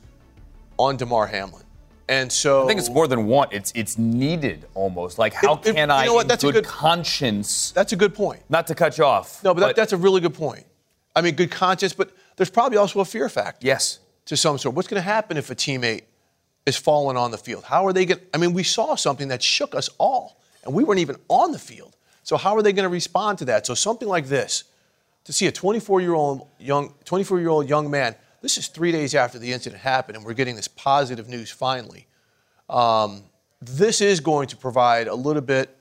on 0.77 0.97
Damar 0.97 1.29
Hamlin. 1.29 1.63
And 2.11 2.31
so 2.33 2.65
I 2.65 2.67
think 2.67 2.81
it's 2.81 2.91
more 2.91 3.07
than 3.07 3.27
one. 3.27 3.49
It's 3.53 3.71
it's 3.77 3.97
needed 3.97 4.67
almost. 4.75 5.17
Like 5.17 5.33
how 5.33 5.53
It- 5.55 5.59
it- 5.69 5.75
can 5.77 5.89
you 5.91 5.95
I, 5.95 6.07
know 6.07 6.15
what? 6.15 6.23
in 6.23 6.29
That's 6.29 6.43
a 6.43 6.49
good, 6.49 6.65
good- 6.65 6.67
conscience, 6.67 7.71
that's 7.71 7.93
a 7.93 7.97
good 7.97 8.15
point. 8.15 8.43
not 8.49 8.67
to 8.67 8.75
cut 8.75 8.99
you 8.99 9.05
off? 9.05 9.43
No, 9.45 9.55
but, 9.55 9.61
that, 9.61 9.77
that's 9.77 9.93
a 9.93 9.97
really 9.97 10.21
good 10.21 10.35
point. 10.35 10.65
I 11.15 11.21
mean, 11.23 11.35
good 11.37 11.53
conscience, 11.53 11.93
but 11.93 12.11
there's 12.37 12.51
probably 12.51 12.79
also 12.79 12.99
a 13.01 13.05
fear 13.05 13.29
factor. 13.29 13.65
yes. 13.67 14.01
to 14.27 14.37
some 14.37 14.59
sort. 14.59 14.75
What's 14.77 14.89
going 14.89 15.01
to 15.03 15.09
happen 15.17 15.37
if 15.37 15.51
a 15.51 15.55
teammate 15.55 16.03
is 16.67 16.77
falling 16.77 17.17
on 17.17 17.31
the 17.31 17.39
field? 17.39 17.65
How 17.65 17.87
are 17.87 17.93
they 17.93 18.05
going? 18.07 18.21
I 18.35 18.39
mean, 18.39 18.53
we 18.55 18.63
saw 18.65 18.95
something 18.97 19.29
that 19.29 19.43
shook 19.43 19.75
us 19.75 19.89
all, 19.99 20.37
and 20.65 20.75
we 20.75 20.83
weren't 20.85 21.01
even 21.01 21.17
on 21.29 21.53
the 21.53 21.59
field. 21.59 21.97
So 22.23 22.37
how 22.37 22.57
are 22.57 22.63
they 22.63 22.73
going 22.73 22.85
to 22.85 22.95
respond 23.01 23.39
to 23.39 23.45
that? 23.47 23.67
So 23.67 23.75
something 23.75 24.09
like 24.09 24.27
this, 24.27 24.65
to 25.25 25.33
see 25.33 25.47
a 25.47 25.53
24-year-old 25.53 26.47
young 26.59 26.93
24-year-old 27.05 27.69
young 27.69 27.91
man. 27.91 28.15
This 28.41 28.57
is 28.57 28.69
three 28.69 28.91
days 28.91 29.15
after 29.15 29.39
the 29.39 29.53
incident 29.53 29.83
happened, 29.83 30.17
and 30.17 30.25
we're 30.25 30.35
getting 30.35 30.57
this 30.57 30.69
positive 30.69 31.29
news 31.29 31.51
finally. 31.51 32.07
Um, 32.69 33.25
this 33.61 34.01
is 34.01 34.21
going 34.21 34.49
to 34.49 34.57
provide 34.57 35.09
a 35.09 35.15
little 35.15 35.43
bit 35.43 35.77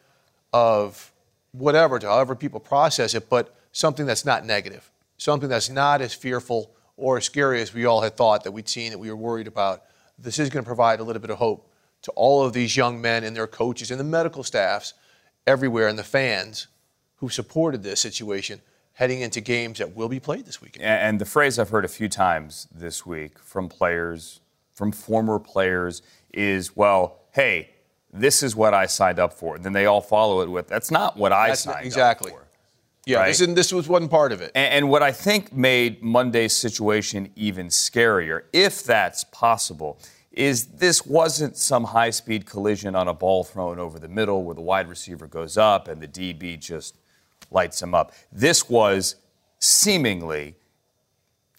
of 0.51 1.11
whatever 1.51 1.99
to 1.99 2.07
however 2.07 2.35
people 2.35 2.59
process 2.59 3.13
it, 3.13 3.29
but 3.29 3.55
something 3.71 4.05
that's 4.05 4.25
not 4.25 4.45
negative, 4.45 4.91
something 5.17 5.47
that's 5.47 5.69
not 5.69 6.01
as 6.01 6.13
fearful 6.13 6.71
or 6.97 7.17
as 7.17 7.25
scary 7.25 7.61
as 7.61 7.73
we 7.73 7.85
all 7.85 8.01
had 8.01 8.17
thought 8.17 8.43
that 8.43 8.51
we'd 8.51 8.67
seen 8.67 8.91
that 8.91 8.97
we 8.97 9.09
were 9.09 9.15
worried 9.15 9.47
about. 9.47 9.83
This 10.17 10.37
is 10.37 10.49
going 10.49 10.63
to 10.63 10.67
provide 10.67 10.99
a 10.99 11.03
little 11.03 11.21
bit 11.21 11.29
of 11.29 11.37
hope 11.37 11.71
to 12.01 12.11
all 12.11 12.43
of 12.43 12.51
these 12.51 12.75
young 12.75 12.99
men 12.99 13.23
and 13.23 13.35
their 13.35 13.47
coaches 13.47 13.89
and 13.89 13.99
the 13.99 14.03
medical 14.03 14.43
staffs 14.43 14.93
everywhere 15.47 15.87
and 15.87 15.97
the 15.97 16.03
fans 16.03 16.67
who 17.17 17.29
supported 17.29 17.83
this 17.83 18.01
situation 18.01 18.61
heading 18.99 19.21
into 19.21 19.39
games 19.39 19.79
that 19.79 19.95
will 19.95 20.09
be 20.09 20.19
played 20.19 20.45
this 20.45 20.61
weekend. 20.61 20.83
And 20.83 20.99
and 21.07 21.21
the 21.21 21.25
phrase 21.25 21.57
I've 21.57 21.69
heard 21.69 21.85
a 21.85 21.93
few 21.99 22.09
times 22.09 22.67
this 22.69 23.05
week 23.05 23.39
from 23.39 23.69
players, 23.69 24.41
from 24.73 24.91
former 24.91 25.39
players, 25.39 26.01
is, 26.33 26.75
well, 26.75 27.19
hey, 27.31 27.69
this 28.11 28.43
is 28.43 28.57
what 28.57 28.73
I 28.73 28.87
signed 28.87 29.17
up 29.17 29.31
for. 29.33 29.55
And 29.55 29.63
then 29.63 29.71
they 29.71 29.85
all 29.85 30.01
follow 30.01 30.41
it 30.41 30.49
with, 30.49 30.67
that's 30.67 30.91
not 30.91 31.15
what 31.15 31.31
I 31.31 31.47
That's 31.47 31.65
not- 31.65 31.75
signed 31.75 31.85
exactly. 31.85 32.31
up 32.31 32.37
for. 32.37 32.41
Exactly. 32.41 32.55
Yeah, 33.05 33.17
Right. 33.19 33.27
this, 33.27 33.39
is, 33.41 33.53
this 33.55 33.71
was 33.73 33.87
one 33.87 34.09
part 34.09 34.31
of 34.33 34.41
it. 34.41 34.51
And, 34.53 34.73
and 34.73 34.89
what 34.89 35.01
I 35.01 35.11
think 35.13 35.53
made 35.53 36.03
Monday's 36.03 36.53
situation 36.55 37.31
even 37.37 37.67
scarier, 37.67 38.43
if 38.51 38.83
that's 38.83 39.23
possible, 39.31 39.97
is 40.33 40.65
this 40.65 41.05
wasn't 41.05 41.55
some 41.55 41.85
high 41.85 42.09
speed 42.11 42.45
collision 42.45 42.95
on 42.95 43.07
a 43.07 43.13
ball 43.13 43.43
thrown 43.45 43.79
over 43.79 43.97
the 43.97 44.09
middle 44.09 44.43
where 44.43 44.55
the 44.55 44.61
wide 44.61 44.89
receiver 44.89 45.25
goes 45.25 45.57
up 45.57 45.87
and 45.87 46.01
the 46.01 46.07
DB 46.07 46.59
just 46.59 46.97
lights 47.51 47.81
him 47.81 47.93
up. 47.93 48.13
This 48.31 48.69
was 48.69 49.15
seemingly 49.59 50.55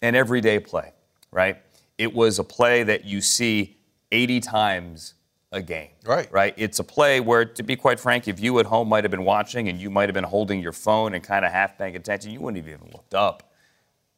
an 0.01 0.15
everyday 0.15 0.59
play, 0.59 0.93
right? 1.31 1.57
It 1.97 2.13
was 2.13 2.39
a 2.39 2.43
play 2.43 2.83
that 2.83 3.05
you 3.05 3.21
see 3.21 3.77
80 4.11 4.39
times 4.39 5.13
a 5.51 5.61
game. 5.61 5.89
Right. 6.05 6.31
Right? 6.31 6.53
It's 6.57 6.79
a 6.79 6.83
play 6.83 7.19
where, 7.19 7.45
to 7.45 7.63
be 7.63 7.75
quite 7.75 7.99
frank, 7.99 8.27
if 8.27 8.39
you 8.39 8.57
at 8.59 8.65
home 8.65 8.87
might 8.87 9.03
have 9.03 9.11
been 9.11 9.25
watching 9.25 9.67
and 9.67 9.79
you 9.79 9.89
might 9.89 10.07
have 10.07 10.13
been 10.13 10.23
holding 10.23 10.61
your 10.61 10.71
phone 10.71 11.13
and 11.13 11.23
kind 11.23 11.45
of 11.45 11.51
half 11.51 11.77
paying 11.77 11.95
attention, 11.95 12.31
you 12.31 12.39
wouldn't 12.39 12.65
have 12.65 12.73
even 12.73 12.91
looked 12.91 13.13
up. 13.13 13.51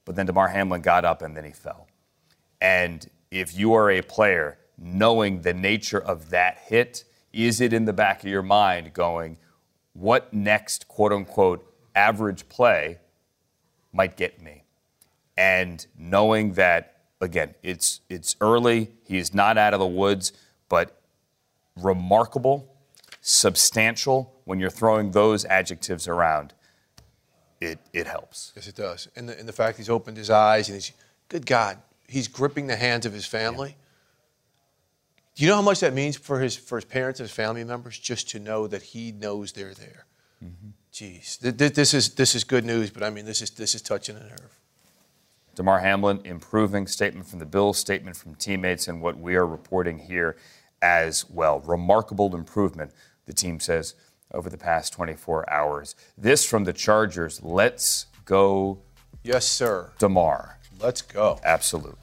But 0.05 0.15
then 0.15 0.25
Damar 0.25 0.49
Hamlin 0.49 0.81
got 0.81 1.05
up 1.05 1.21
and 1.21 1.35
then 1.35 1.43
he 1.43 1.51
fell. 1.51 1.87
And 2.61 3.09
if 3.31 3.57
you 3.57 3.73
are 3.73 3.89
a 3.89 4.01
player, 4.01 4.57
knowing 4.77 5.41
the 5.41 5.53
nature 5.53 5.99
of 5.99 6.29
that 6.29 6.59
hit, 6.65 7.03
is 7.31 7.61
it 7.61 7.73
in 7.73 7.85
the 7.85 7.93
back 7.93 8.23
of 8.23 8.29
your 8.29 8.43
mind 8.43 8.93
going, 8.93 9.37
what 9.93 10.33
next, 10.33 10.87
quote 10.87 11.13
unquote, 11.13 11.65
average 11.95 12.47
play 12.49 12.99
might 13.91 14.17
get 14.17 14.41
me? 14.41 14.63
And 15.37 15.85
knowing 15.97 16.53
that, 16.53 16.97
again, 17.21 17.55
it's, 17.63 18.01
it's 18.09 18.35
early, 18.41 18.91
he 19.05 19.17
is 19.17 19.33
not 19.33 19.57
out 19.57 19.73
of 19.73 19.79
the 19.79 19.87
woods, 19.87 20.33
but 20.69 20.99
remarkable, 21.75 22.75
substantial, 23.21 24.33
when 24.45 24.59
you're 24.59 24.69
throwing 24.69 25.11
those 25.11 25.45
adjectives 25.45 26.07
around, 26.07 26.53
it, 27.61 27.79
it 27.93 28.07
helps. 28.07 28.51
Yes, 28.55 28.67
it 28.67 28.75
does. 28.75 29.07
And 29.15 29.29
the, 29.29 29.39
and 29.39 29.47
the 29.47 29.53
fact 29.53 29.77
he's 29.77 29.89
opened 29.89 30.17
his 30.17 30.29
eyes 30.29 30.67
and 30.67 30.75
he's, 30.75 30.91
good 31.29 31.45
God, 31.45 31.77
he's 32.07 32.27
gripping 32.27 32.67
the 32.67 32.75
hands 32.75 33.05
of 33.05 33.13
his 33.13 33.25
family. 33.25 33.77
Do 35.35 35.43
you 35.43 35.49
know 35.49 35.55
how 35.55 35.61
much 35.61 35.79
that 35.79 35.93
means 35.93 36.15
for 36.15 36.39
his, 36.39 36.55
for 36.55 36.77
his 36.77 36.85
parents 36.85 37.19
and 37.19 37.27
his 37.27 37.35
family 37.35 37.63
members 37.63 37.97
just 37.97 38.29
to 38.29 38.39
know 38.39 38.67
that 38.67 38.83
he 38.83 39.11
knows 39.11 39.53
they're 39.53 39.73
there? 39.73 40.05
Mm-hmm. 40.43 40.69
Jeez, 40.93 41.39
Th- 41.41 41.57
th- 41.57 41.73
this 41.73 41.93
is, 41.93 42.13
this 42.15 42.35
is 42.35 42.43
good 42.43 42.63
news, 42.65 42.91
but 42.91 43.01
I 43.01 43.09
mean, 43.09 43.25
this 43.25 43.41
is, 43.41 43.49
this 43.51 43.73
is 43.73 43.81
touching 43.81 44.15
a 44.15 44.19
nerve. 44.19 44.59
Damar 45.55 45.79
Hamlin 45.79 46.21
improving 46.23 46.85
statement 46.87 47.27
from 47.27 47.39
the 47.39 47.45
Bills, 47.45 47.77
statement 47.77 48.15
from 48.15 48.35
teammates, 48.35 48.87
and 48.87 49.01
what 49.01 49.17
we 49.17 49.35
are 49.35 49.45
reporting 49.45 49.97
here 49.99 50.35
as 50.81 51.27
well. 51.29 51.59
Remarkable 51.61 52.35
improvement, 52.35 52.91
the 53.25 53.33
team 53.33 53.59
says, 53.59 53.95
over 54.31 54.49
the 54.49 54.57
past 54.57 54.93
24 54.93 55.49
hours. 55.49 55.95
This 56.17 56.45
from 56.45 56.63
the 56.63 56.73
Chargers. 56.73 57.41
Let's 57.43 58.07
go, 58.25 58.79
Yes, 59.23 59.47
sir. 59.47 59.91
Damar. 59.99 60.57
Let's 60.79 61.01
go. 61.01 61.39
Absolutely. 61.45 62.02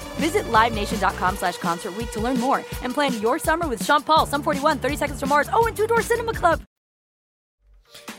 Visit 0.15 0.45
LiveNation.com 0.45 1.37
slash 1.37 1.57
Concert 1.57 1.95
Week 1.95 2.11
to 2.11 2.19
learn 2.19 2.39
more 2.39 2.63
and 2.83 2.93
plan 2.93 3.19
your 3.21 3.39
summer 3.39 3.67
with 3.67 3.83
Sean 3.85 4.01
Paul, 4.01 4.25
Sum 4.25 4.43
41, 4.43 4.79
30 4.79 4.95
Seconds 4.95 5.19
to 5.19 5.25
Mars, 5.25 5.49
oh, 5.53 5.67
and 5.67 5.75
Two 5.75 5.87
Door 5.87 6.01
Cinema 6.01 6.33
Club. 6.33 6.61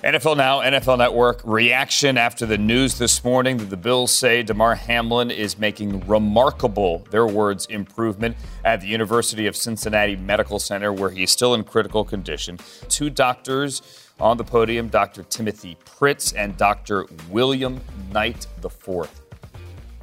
NFL 0.02 0.36
Now, 0.36 0.60
NFL 0.60 0.98
Network 0.98 1.40
reaction 1.44 2.18
after 2.18 2.44
the 2.44 2.58
news 2.58 2.98
this 2.98 3.22
morning 3.24 3.56
that 3.58 3.70
the 3.70 3.76
Bills 3.76 4.12
say 4.12 4.42
Damar 4.42 4.74
Hamlin 4.74 5.30
is 5.30 5.58
making 5.58 6.06
remarkable, 6.08 7.06
their 7.10 7.26
words, 7.26 7.66
improvement 7.66 8.36
at 8.64 8.80
the 8.80 8.88
University 8.88 9.46
of 9.46 9.56
Cincinnati 9.56 10.16
Medical 10.16 10.58
Center, 10.58 10.92
where 10.92 11.10
he's 11.10 11.30
still 11.30 11.54
in 11.54 11.62
critical 11.62 12.04
condition. 12.04 12.58
Two 12.88 13.10
doctors 13.10 13.80
on 14.20 14.36
the 14.36 14.44
podium, 14.44 14.88
Dr. 14.88 15.22
Timothy 15.22 15.76
Pritts 15.84 16.32
and 16.32 16.56
Dr. 16.56 17.06
William 17.30 17.80
Knight 18.12 18.46
IV. 18.62 19.08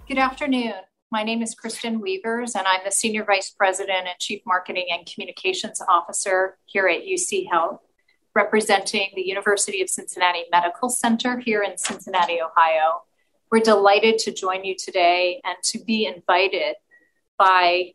Good 0.07 0.17
afternoon. 0.17 0.73
My 1.11 1.23
name 1.23 1.41
is 1.41 1.55
Kristen 1.55 2.01
Weavers, 2.01 2.53
and 2.53 2.67
I'm 2.67 2.81
the 2.85 2.91
Senior 2.91 3.25
Vice 3.25 3.49
President 3.49 4.07
and 4.07 4.19
Chief 4.19 4.43
Marketing 4.45 4.85
and 4.91 5.07
Communications 5.11 5.81
Officer 5.89 6.59
here 6.65 6.87
at 6.87 7.01
UC 7.01 7.49
Health 7.49 7.81
representing 8.35 9.09
the 9.15 9.27
University 9.27 9.81
of 9.81 9.89
Cincinnati 9.89 10.43
Medical 10.51 10.87
Center 10.87 11.39
here 11.39 11.63
in 11.63 11.79
Cincinnati, 11.79 12.39
Ohio. 12.39 13.01
We're 13.51 13.61
delighted 13.61 14.19
to 14.19 14.31
join 14.31 14.63
you 14.63 14.75
today 14.77 15.41
and 15.43 15.55
to 15.63 15.79
be 15.79 16.05
invited 16.05 16.75
by 17.39 17.93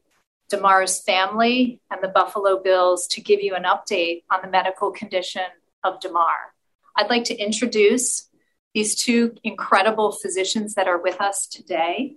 Damar's 0.48 1.00
family 1.00 1.80
and 1.92 2.02
the 2.02 2.08
Buffalo 2.08 2.60
Bills 2.60 3.06
to 3.12 3.20
give 3.20 3.40
you 3.40 3.54
an 3.54 3.62
update 3.62 4.24
on 4.28 4.40
the 4.42 4.50
medical 4.50 4.90
condition 4.90 5.46
of 5.84 6.00
Damar. 6.00 6.52
I'd 6.96 7.10
like 7.10 7.24
to 7.24 7.36
introduce 7.36 8.28
these 8.74 8.96
two 8.96 9.36
incredible 9.44 10.10
physicians 10.10 10.74
that 10.74 10.88
are 10.88 11.00
with 11.00 11.20
us 11.20 11.46
today. 11.46 12.16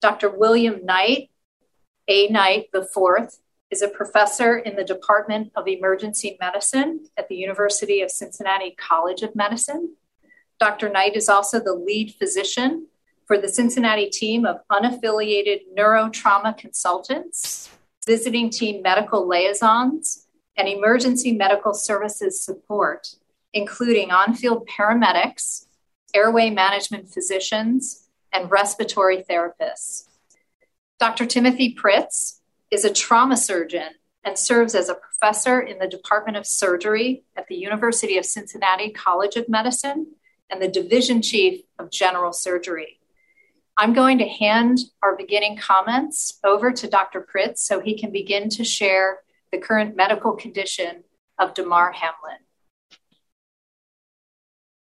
Dr. 0.00 0.30
William 0.30 0.84
Knight, 0.84 1.30
A. 2.06 2.28
Knight 2.28 2.68
IV, 2.72 3.32
is 3.70 3.82
a 3.82 3.88
professor 3.88 4.56
in 4.56 4.76
the 4.76 4.84
Department 4.84 5.50
of 5.56 5.66
Emergency 5.66 6.36
Medicine 6.40 7.06
at 7.16 7.28
the 7.28 7.36
University 7.36 8.00
of 8.00 8.10
Cincinnati 8.10 8.74
College 8.78 9.22
of 9.22 9.34
Medicine. 9.34 9.96
Dr. 10.60 10.88
Knight 10.88 11.16
is 11.16 11.28
also 11.28 11.60
the 11.60 11.74
lead 11.74 12.14
physician 12.14 12.86
for 13.26 13.38
the 13.38 13.48
Cincinnati 13.48 14.08
team 14.08 14.46
of 14.46 14.60
unaffiliated 14.72 15.60
neurotrauma 15.76 16.56
consultants, 16.56 17.68
visiting 18.06 18.48
team 18.48 18.80
medical 18.82 19.28
liaisons, 19.28 20.26
and 20.56 20.66
emergency 20.66 21.32
medical 21.32 21.74
services 21.74 22.40
support, 22.40 23.14
including 23.52 24.10
on 24.10 24.34
field 24.34 24.66
paramedics, 24.68 25.66
airway 26.14 26.50
management 26.50 27.10
physicians, 27.12 28.07
and 28.32 28.50
respiratory 28.50 29.24
therapists. 29.28 30.08
Dr. 30.98 31.26
Timothy 31.26 31.74
Pritts 31.74 32.40
is 32.70 32.84
a 32.84 32.92
trauma 32.92 33.36
surgeon 33.36 33.90
and 34.24 34.38
serves 34.38 34.74
as 34.74 34.88
a 34.88 34.94
professor 34.94 35.60
in 35.60 35.78
the 35.78 35.86
Department 35.86 36.36
of 36.36 36.46
Surgery 36.46 37.24
at 37.36 37.46
the 37.48 37.56
University 37.56 38.18
of 38.18 38.26
Cincinnati 38.26 38.90
College 38.90 39.36
of 39.36 39.48
Medicine 39.48 40.08
and 40.50 40.60
the 40.60 40.68
division 40.68 41.22
chief 41.22 41.62
of 41.78 41.90
general 41.90 42.32
surgery. 42.32 42.98
I'm 43.76 43.92
going 43.92 44.18
to 44.18 44.28
hand 44.28 44.80
our 45.02 45.16
beginning 45.16 45.56
comments 45.56 46.40
over 46.42 46.72
to 46.72 46.88
Dr. 46.88 47.20
Pritts 47.20 47.62
so 47.62 47.80
he 47.80 47.96
can 47.96 48.10
begin 48.10 48.48
to 48.50 48.64
share 48.64 49.20
the 49.52 49.58
current 49.58 49.96
medical 49.96 50.32
condition 50.32 51.04
of 51.38 51.54
Damar 51.54 51.92
Hamlin. 51.92 52.38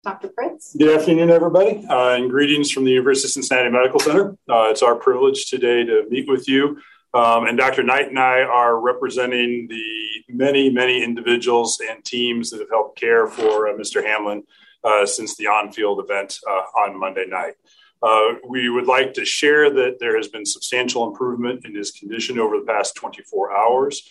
Dr. 0.03 0.29
Pritts. 0.29 0.75
Good 0.77 0.99
afternoon, 0.99 1.29
everybody, 1.29 1.85
uh, 1.87 2.15
and 2.15 2.29
greetings 2.29 2.71
from 2.71 2.85
the 2.85 2.91
University 2.91 3.27
of 3.27 3.31
Cincinnati 3.33 3.69
Medical 3.69 3.99
Center. 3.99 4.31
Uh, 4.49 4.69
it's 4.71 4.81
our 4.81 4.95
privilege 4.95 5.45
today 5.45 5.83
to 5.83 6.05
meet 6.09 6.27
with 6.27 6.47
you 6.47 6.77
um, 7.13 7.45
and 7.45 7.57
Dr. 7.57 7.83
Knight 7.83 8.07
and 8.07 8.17
I 8.17 8.41
are 8.41 8.79
representing 8.79 9.67
the 9.67 10.23
many, 10.29 10.69
many 10.69 11.03
individuals 11.03 11.81
and 11.89 12.03
teams 12.05 12.49
that 12.51 12.59
have 12.59 12.69
helped 12.69 12.99
care 12.99 13.27
for 13.27 13.67
uh, 13.67 13.73
Mr. 13.73 14.03
Hamlin 14.03 14.43
uh, 14.83 15.05
since 15.05 15.35
the 15.35 15.47
on 15.47 15.71
field 15.71 15.99
event 15.99 16.39
uh, 16.49 16.79
on 16.79 16.97
Monday 16.97 17.25
night. 17.27 17.53
Uh, 18.01 18.35
we 18.47 18.69
would 18.69 18.87
like 18.87 19.13
to 19.13 19.25
share 19.25 19.69
that 19.69 19.97
there 19.99 20.15
has 20.15 20.29
been 20.29 20.45
substantial 20.45 21.07
improvement 21.07 21.65
in 21.65 21.75
his 21.75 21.91
condition 21.91 22.39
over 22.39 22.57
the 22.57 22.65
past 22.65 22.95
24 22.95 23.55
hours. 23.55 24.01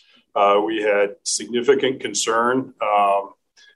We 0.65 0.83
had 0.83 1.17
significant 1.25 2.01
concern 2.01 2.75
um, 2.83 3.31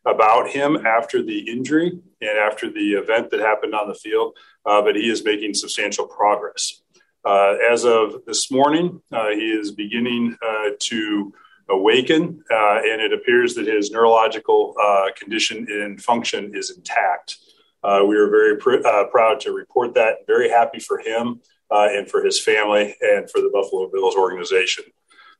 about 0.07 0.51
him 0.51 0.87
after 0.87 1.23
the 1.23 1.51
injury 1.51 1.99
and 2.21 2.39
after 2.39 2.71
the 2.71 2.93
event 2.93 3.31
that 3.31 3.41
happened 3.41 3.75
on 3.75 3.89
the 3.89 3.95
field, 3.95 4.37
uh, 4.67 4.83
but 4.83 4.97
he 4.97 5.09
is 5.09 5.25
making 5.25 5.55
substantial 5.55 6.07
progress. 6.07 6.83
Uh, 7.25 7.55
as 7.71 7.85
of 7.85 8.17
this 8.27 8.51
morning, 8.51 9.01
uh, 9.11 9.31
he 9.31 9.51
is 9.51 9.73
beginning 9.73 10.37
uh, 10.47 10.71
to 10.79 11.33
awaken, 11.71 12.45
uh, 12.51 12.81
and 12.85 13.01
it 13.01 13.15
appears 13.15 13.55
that 13.55 13.67
his 13.67 13.91
neurological 13.91 14.75
uh, 14.83 15.07
condition 15.19 15.67
and 15.71 16.03
function 16.03 16.53
is 16.55 16.71
intact. 16.71 17.39
We 17.83 18.17
are 18.17 18.29
very 18.29 18.57
pr- 18.59 18.83
proud 19.11 19.41
to 19.41 19.53
report 19.53 19.95
that, 19.95 20.27
very 20.27 20.51
happy 20.51 20.81
for 20.81 20.99
him 20.99 21.41
and 21.71 22.09
for 22.11 22.23
his 22.23 22.41
family 22.41 22.95
and 23.01 23.31
for 23.31 23.41
the 23.41 23.51
Buffalo 23.53 23.91
Bills 23.91 24.15
organization 24.17 24.85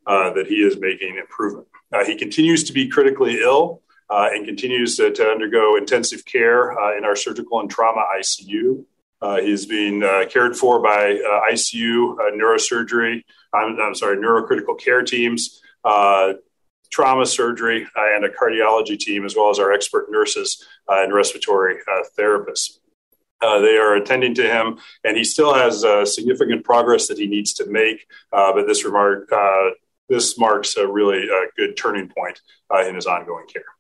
that 0.07 0.47
he 0.49 0.57
is 0.57 0.79
making 0.79 1.19
improvement. 1.19 1.67
he 2.07 2.17
continues 2.17 2.65
to 2.65 2.73
be 2.73 2.89
critically 2.89 3.41
ill 3.43 3.83
and 4.11 4.47
continues 4.47 4.97
to, 4.97 5.11
to 5.11 5.25
undergo 5.25 5.77
intensive 5.77 6.25
care 6.25 6.73
in 6.97 7.05
our 7.05 7.17
surgical 7.17 7.61
and 7.61 7.71
trauma 7.71 8.05
ICU. 8.19 8.85
Uh, 9.25 9.41
he's 9.41 9.65
being 9.65 10.03
uh, 10.03 10.27
cared 10.29 10.55
for 10.55 10.83
by 10.83 11.15
uh, 11.15 11.51
ICU, 11.51 12.13
uh, 12.13 12.31
neurosurgery, 12.33 13.25
I'm, 13.55 13.81
I'm, 13.81 13.95
sorry, 13.95 14.19
neurocritical 14.19 14.79
care 14.79 15.03
teams, 15.03 15.63
uh, 15.83 16.35
trauma 16.91 17.25
surgery, 17.25 17.87
uh, 17.97 18.15
and 18.15 18.27
a 18.27 18.29
cardiology 18.29 18.99
team, 18.99 19.25
as 19.25 19.35
well 19.35 19.49
as 19.49 19.59
our 19.59 19.73
expert 19.73 20.11
nurses 20.11 20.63
and 20.89 21.15
respiratory 21.15 21.77
therapists. 22.19 22.79
they 23.41 23.79
are 23.79 23.95
attending 23.95 24.35
to 24.35 24.43
him, 24.43 24.79
and 25.05 25.17
he 25.17 25.25
still 25.25 25.55
has 25.55 25.87
significant 26.15 26.63
progress 26.63 27.09
that 27.09 27.17
he 27.17 27.27
needs 27.27 27.55
to 27.55 27.67
make. 27.67 28.07
but 28.31 28.67
this 28.67 28.85
remark, 28.85 29.31
this 30.11 30.39
marks 30.39 30.77
a 30.77 30.87
really 30.87 31.27
good 31.57 31.79
turning 31.79 32.09
point 32.09 32.43
in 32.87 32.95
his 32.95 33.07
ongoing 33.07 33.47
care. 33.47 33.74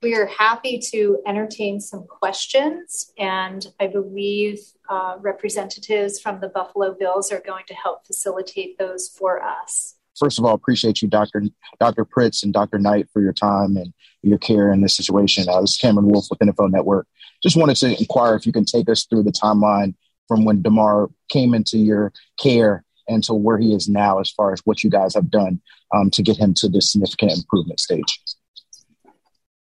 We 0.00 0.14
are 0.14 0.26
happy 0.26 0.78
to 0.92 1.18
entertain 1.26 1.80
some 1.80 2.06
questions, 2.06 3.12
and 3.18 3.66
I 3.80 3.88
believe 3.88 4.60
uh, 4.88 5.16
representatives 5.18 6.20
from 6.20 6.40
the 6.40 6.48
Buffalo 6.48 6.94
Bills 6.94 7.32
are 7.32 7.42
going 7.44 7.64
to 7.66 7.74
help 7.74 8.06
facilitate 8.06 8.78
those 8.78 9.08
for 9.08 9.42
us. 9.42 9.96
First 10.16 10.38
of 10.38 10.44
all, 10.44 10.54
appreciate 10.54 11.02
you, 11.02 11.08
Dr. 11.08 11.42
Dr. 11.80 12.04
Pritts 12.04 12.44
and 12.44 12.52
Dr. 12.52 12.78
Knight, 12.78 13.08
for 13.12 13.20
your 13.20 13.32
time 13.32 13.76
and 13.76 13.92
your 14.22 14.38
care 14.38 14.72
in 14.72 14.82
this 14.82 14.96
situation. 14.96 15.48
Uh, 15.48 15.62
this 15.62 15.72
is 15.72 15.76
Cameron 15.78 16.06
Wolfe 16.06 16.26
with 16.30 16.38
NFL 16.38 16.70
Network. 16.70 17.08
Just 17.42 17.56
wanted 17.56 17.76
to 17.78 17.98
inquire 17.98 18.36
if 18.36 18.46
you 18.46 18.52
can 18.52 18.64
take 18.64 18.88
us 18.88 19.04
through 19.04 19.24
the 19.24 19.32
timeline 19.32 19.94
from 20.28 20.44
when 20.44 20.62
Damar 20.62 21.10
came 21.28 21.54
into 21.54 21.76
your 21.76 22.12
care 22.38 22.84
and 23.08 23.24
to 23.24 23.34
where 23.34 23.58
he 23.58 23.74
is 23.74 23.88
now, 23.88 24.20
as 24.20 24.30
far 24.30 24.52
as 24.52 24.60
what 24.64 24.84
you 24.84 24.90
guys 24.90 25.14
have 25.14 25.28
done 25.28 25.60
um, 25.92 26.08
to 26.10 26.22
get 26.22 26.36
him 26.36 26.54
to 26.54 26.68
this 26.68 26.92
significant 26.92 27.32
improvement 27.32 27.80
stage. 27.80 28.20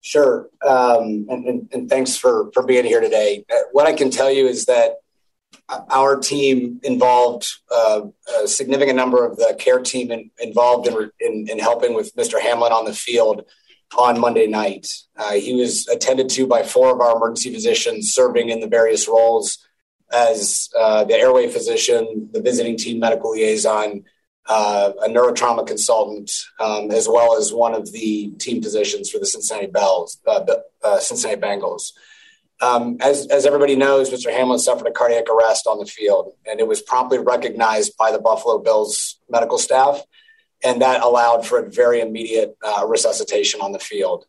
Sure. 0.02 0.50
Um, 0.66 1.28
and, 1.30 1.46
and, 1.46 1.70
and, 1.74 1.90
thanks 1.90 2.16
for, 2.16 2.52
for 2.54 2.64
being 2.64 2.86
here 2.86 3.02
today. 3.02 3.44
Uh, 3.52 3.58
what 3.72 3.88
I 3.88 3.94
can 3.94 4.10
tell 4.10 4.32
you 4.32 4.48
is 4.48 4.66
that 4.66 4.98
our 5.90 6.18
team 6.18 6.80
involved 6.84 7.48
uh, 7.74 8.02
a 8.42 8.48
significant 8.48 8.96
number 8.96 9.26
of 9.26 9.38
the 9.38 9.56
care 9.60 9.80
team 9.80 10.12
in, 10.12 10.32
involved 10.40 10.88
in, 10.88 11.12
in, 11.20 11.48
in, 11.50 11.60
helping 11.60 11.94
with 11.94 12.16
Mr. 12.16 12.40
Hamlin 12.40 12.72
on 12.72 12.86
the 12.86 12.94
field 12.94 13.46
on 13.98 14.20
Monday 14.20 14.48
night. 14.48 14.88
Uh, 15.18 15.34
he 15.34 15.56
was 15.56 15.88
attended 15.88 16.30
to 16.30 16.48
by 16.48 16.64
four 16.64 16.94
of 16.94 17.02
our 17.02 17.16
emergency 17.18 17.54
physicians 17.54 18.14
serving 18.14 18.50
in 18.50 18.60
the 18.60 18.68
various 18.68 19.08
roles 19.08 19.66
as 20.12 20.70
uh, 20.78 21.04
the 21.04 21.16
airway 21.16 21.48
physician, 21.48 22.30
the 22.32 22.42
visiting 22.42 22.78
team 22.78 23.00
medical 23.00 23.32
liaison, 23.32 24.04
uh, 24.48 24.92
a 25.04 25.10
neurotrauma 25.10 25.66
consultant, 25.68 26.32
um, 26.60 26.92
as 26.92 27.08
well 27.08 27.38
as 27.38 27.54
one 27.54 27.74
of 27.74 27.92
the 27.92 28.30
team 28.40 28.62
physicians 28.62 29.10
for 29.10 29.20
the 29.20 29.26
Cincinnati 29.26 29.68
Bells, 29.68 30.20
uh, 30.26 30.46
uh, 30.84 31.00
Cincinnati 31.00 31.40
Bengals. 31.40 31.92
Um, 32.60 32.98
as, 33.02 33.28
as 33.28 33.46
everybody 33.46 33.76
knows, 33.76 34.10
Mr. 34.10 34.32
Hamlin 34.32 34.60
suffered 34.60 34.88
a 34.88 34.92
cardiac 34.92 35.30
arrest 35.30 35.68
on 35.68 35.80
the 35.80 35.86
field, 35.86 36.34
and 36.50 36.60
it 36.60 36.68
was 36.68 36.82
promptly 36.82 37.20
recognized 37.20 37.96
by 37.98 38.12
the 38.12 38.20
Buffalo 38.20 38.58
Bills 38.58 39.20
medical 39.30 39.58
staff, 39.58 40.02
and 40.64 40.82
that 40.82 41.04
allowed 41.04 41.46
for 41.46 41.60
a 41.60 41.70
very 41.70 42.00
immediate 42.02 42.58
uh, 42.66 42.86
resuscitation 42.88 43.62
on 43.62 43.74
the 43.74 43.80
field. 43.80 44.26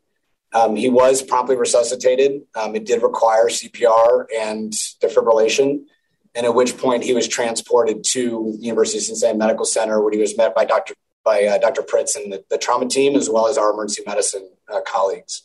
Um, 0.53 0.77
he 0.77 0.89
was 0.89 1.23
promptly 1.23 1.57
resuscitated. 1.57 2.43
Um, 2.55 2.75
it 2.75 2.87
did 2.87 3.03
require 3.03 3.49
CPR 3.49 4.27
and 4.37 4.73
defibrillation 4.73 5.85
and 6.35 6.47
at 6.47 6.55
which 6.55 6.77
point 6.77 7.05
he 7.05 7.15
was 7.15 7.27
transported 7.29 8.05
to 8.05 8.55
University 8.59 8.99
of 8.99 9.05
Cincinnati 9.05 9.39
Medical 9.39 9.65
Center, 9.65 10.01
where 10.01 10.13
he 10.13 10.19
was 10.19 10.37
met 10.37 10.55
by 10.55 10.65
Dr. 10.65 10.95
by 11.25 11.45
uh, 11.45 11.59
Dr. 11.59 11.83
Pritts 11.83 12.17
and 12.17 12.33
the, 12.33 12.45
the, 12.51 12.59
trauma 12.59 12.89
team, 12.89 13.17
as 13.17 13.29
well 13.29 13.49
as 13.49 13.59
our 13.59 13.73
emergency 13.73 14.03
medicine 14.07 14.49
uh, 14.73 14.81
colleagues. 14.87 15.43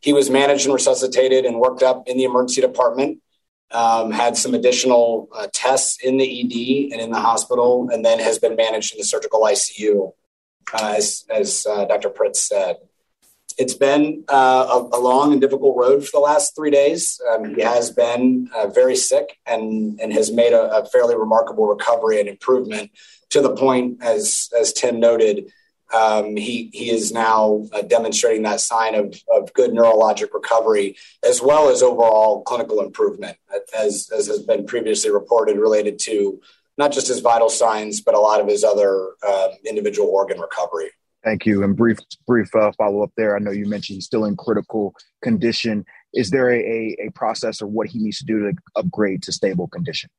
He 0.00 0.12
was 0.12 0.30
managed 0.30 0.64
and 0.64 0.74
resuscitated 0.74 1.44
and 1.44 1.58
worked 1.58 1.82
up 1.82 2.08
in 2.08 2.16
the 2.16 2.24
emergency 2.24 2.60
department. 2.60 3.18
Um, 3.72 4.10
had 4.10 4.36
some 4.36 4.54
additional 4.54 5.28
uh, 5.32 5.46
tests 5.52 6.02
in 6.02 6.16
the 6.16 6.24
ED 6.24 6.92
and 6.92 7.00
in 7.00 7.10
the 7.10 7.20
hospital, 7.20 7.88
and 7.92 8.04
then 8.04 8.18
has 8.18 8.38
been 8.38 8.56
managed 8.56 8.92
in 8.92 8.98
the 8.98 9.04
surgical 9.04 9.42
ICU, 9.42 10.12
uh, 10.74 10.94
as, 10.96 11.24
as 11.30 11.66
uh, 11.70 11.84
Dr. 11.84 12.10
Pritts 12.10 12.42
said. 12.42 12.76
It's 13.60 13.74
been 13.74 14.24
uh, 14.26 14.66
a, 14.92 14.96
a, 14.96 14.98
long 14.98 15.32
and 15.32 15.40
difficult 15.40 15.76
road 15.76 16.02
for 16.02 16.12
the 16.14 16.24
last 16.24 16.56
three 16.56 16.70
days. 16.70 17.20
Um, 17.30 17.54
he 17.54 17.60
has 17.60 17.90
been 17.90 18.48
uh, 18.56 18.68
very 18.68 18.96
sick 18.96 19.38
and, 19.44 20.00
and 20.00 20.14
has 20.14 20.32
made 20.32 20.54
a, 20.54 20.78
a, 20.78 20.86
fairly 20.86 21.14
remarkable 21.14 21.66
recovery 21.66 22.20
and 22.20 22.26
improvement 22.26 22.90
to 23.28 23.42
the 23.42 23.54
point, 23.54 24.02
as, 24.02 24.48
as 24.58 24.72
Tim 24.72 24.98
noted, 24.98 25.52
um, 25.92 26.36
he, 26.36 26.70
he 26.72 26.90
is 26.90 27.12
now 27.12 27.66
uh, 27.74 27.82
demonstrating 27.82 28.44
that 28.44 28.60
sign 28.60 28.94
of, 28.94 29.14
of 29.30 29.52
good 29.52 29.72
neurologic 29.72 30.32
recovery 30.32 30.96
as 31.22 31.42
well 31.42 31.68
as 31.68 31.82
overall 31.82 32.42
clinical 32.44 32.80
improvement, 32.80 33.36
as, 33.76 34.08
as 34.16 34.26
has 34.26 34.42
been 34.42 34.64
previously 34.64 35.10
reported 35.10 35.58
related 35.58 35.98
to 35.98 36.40
not 36.78 36.92
just 36.92 37.08
his 37.08 37.20
vital 37.20 37.50
signs, 37.50 38.00
but 38.00 38.14
a 38.14 38.20
lot 38.20 38.40
of 38.40 38.48
his 38.48 38.64
other 38.64 39.10
um, 39.28 39.50
individual 39.66 40.08
organ 40.08 40.40
recovery. 40.40 40.92
Thank 41.22 41.44
you. 41.44 41.62
And 41.62 41.76
brief, 41.76 41.98
brief 42.26 42.54
uh, 42.54 42.72
follow 42.78 43.02
up 43.02 43.12
there. 43.16 43.36
I 43.36 43.40
know 43.40 43.50
you 43.50 43.66
mentioned 43.66 43.96
he's 43.96 44.06
still 44.06 44.24
in 44.24 44.36
critical 44.36 44.94
condition. 45.22 45.84
Is 46.14 46.30
there 46.30 46.50
a, 46.50 46.96
a 46.98 47.10
process 47.14 47.60
or 47.60 47.66
what 47.66 47.88
he 47.88 47.98
needs 47.98 48.18
to 48.18 48.24
do 48.24 48.40
to 48.40 48.56
upgrade 48.74 49.22
to 49.24 49.32
stable 49.32 49.68
condition? 49.68 50.10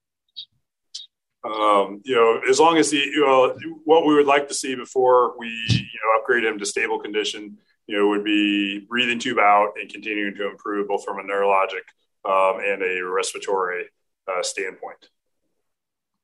Um, 1.43 2.01
you 2.05 2.15
know, 2.15 2.39
as 2.47 2.59
long 2.59 2.77
as 2.77 2.91
he, 2.91 3.03
you 3.03 3.25
know, 3.25 3.57
what 3.83 4.05
we 4.05 4.13
would 4.13 4.27
like 4.27 4.47
to 4.49 4.53
see 4.53 4.75
before 4.75 5.37
we, 5.39 5.47
you 5.69 5.79
know, 5.79 6.19
upgrade 6.19 6.43
him 6.43 6.59
to 6.59 6.65
stable 6.65 6.99
condition, 6.99 7.57
you 7.87 7.97
know, 7.97 8.07
would 8.09 8.23
be 8.23 8.85
breathing 8.87 9.17
tube 9.17 9.39
out 9.39 9.73
and 9.79 9.91
continuing 9.91 10.35
to 10.35 10.49
improve 10.49 10.87
both 10.87 11.03
from 11.03 11.19
a 11.19 11.23
neurologic 11.23 11.81
um, 12.25 12.61
and 12.63 12.83
a 12.83 13.03
respiratory 13.03 13.85
uh, 14.27 14.43
standpoint. 14.43 15.09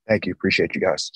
Thank 0.08 0.28
you. 0.28 0.34
Appreciate 0.34 0.76
you 0.76 0.82
guys. 0.82 1.12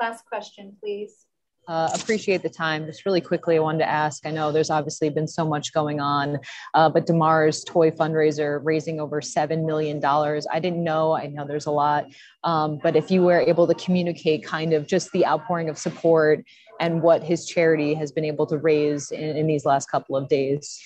Last 0.00 0.26
question, 0.26 0.76
please. 0.80 1.25
Uh, 1.68 1.90
appreciate 1.94 2.42
the 2.42 2.48
time. 2.48 2.86
Just 2.86 3.04
really 3.04 3.20
quickly, 3.20 3.56
I 3.56 3.58
wanted 3.58 3.78
to 3.78 3.88
ask. 3.88 4.24
I 4.24 4.30
know 4.30 4.52
there's 4.52 4.70
obviously 4.70 5.10
been 5.10 5.26
so 5.26 5.44
much 5.44 5.72
going 5.72 5.98
on, 5.98 6.38
uh, 6.74 6.88
but 6.88 7.06
Damar's 7.06 7.64
toy 7.64 7.90
fundraiser 7.90 8.60
raising 8.62 9.00
over 9.00 9.20
seven 9.20 9.66
million 9.66 9.98
dollars. 9.98 10.46
I 10.52 10.60
didn't 10.60 10.84
know. 10.84 11.12
I 11.12 11.26
know 11.26 11.44
there's 11.44 11.66
a 11.66 11.72
lot, 11.72 12.06
um, 12.44 12.78
but 12.82 12.94
if 12.94 13.10
you 13.10 13.22
were 13.22 13.40
able 13.40 13.66
to 13.66 13.74
communicate 13.74 14.44
kind 14.44 14.72
of 14.72 14.86
just 14.86 15.10
the 15.10 15.26
outpouring 15.26 15.68
of 15.68 15.76
support 15.76 16.44
and 16.78 17.02
what 17.02 17.22
his 17.22 17.46
charity 17.46 17.94
has 17.94 18.12
been 18.12 18.24
able 18.24 18.46
to 18.46 18.58
raise 18.58 19.10
in, 19.10 19.36
in 19.36 19.46
these 19.46 19.64
last 19.64 19.90
couple 19.90 20.16
of 20.16 20.28
days. 20.28 20.80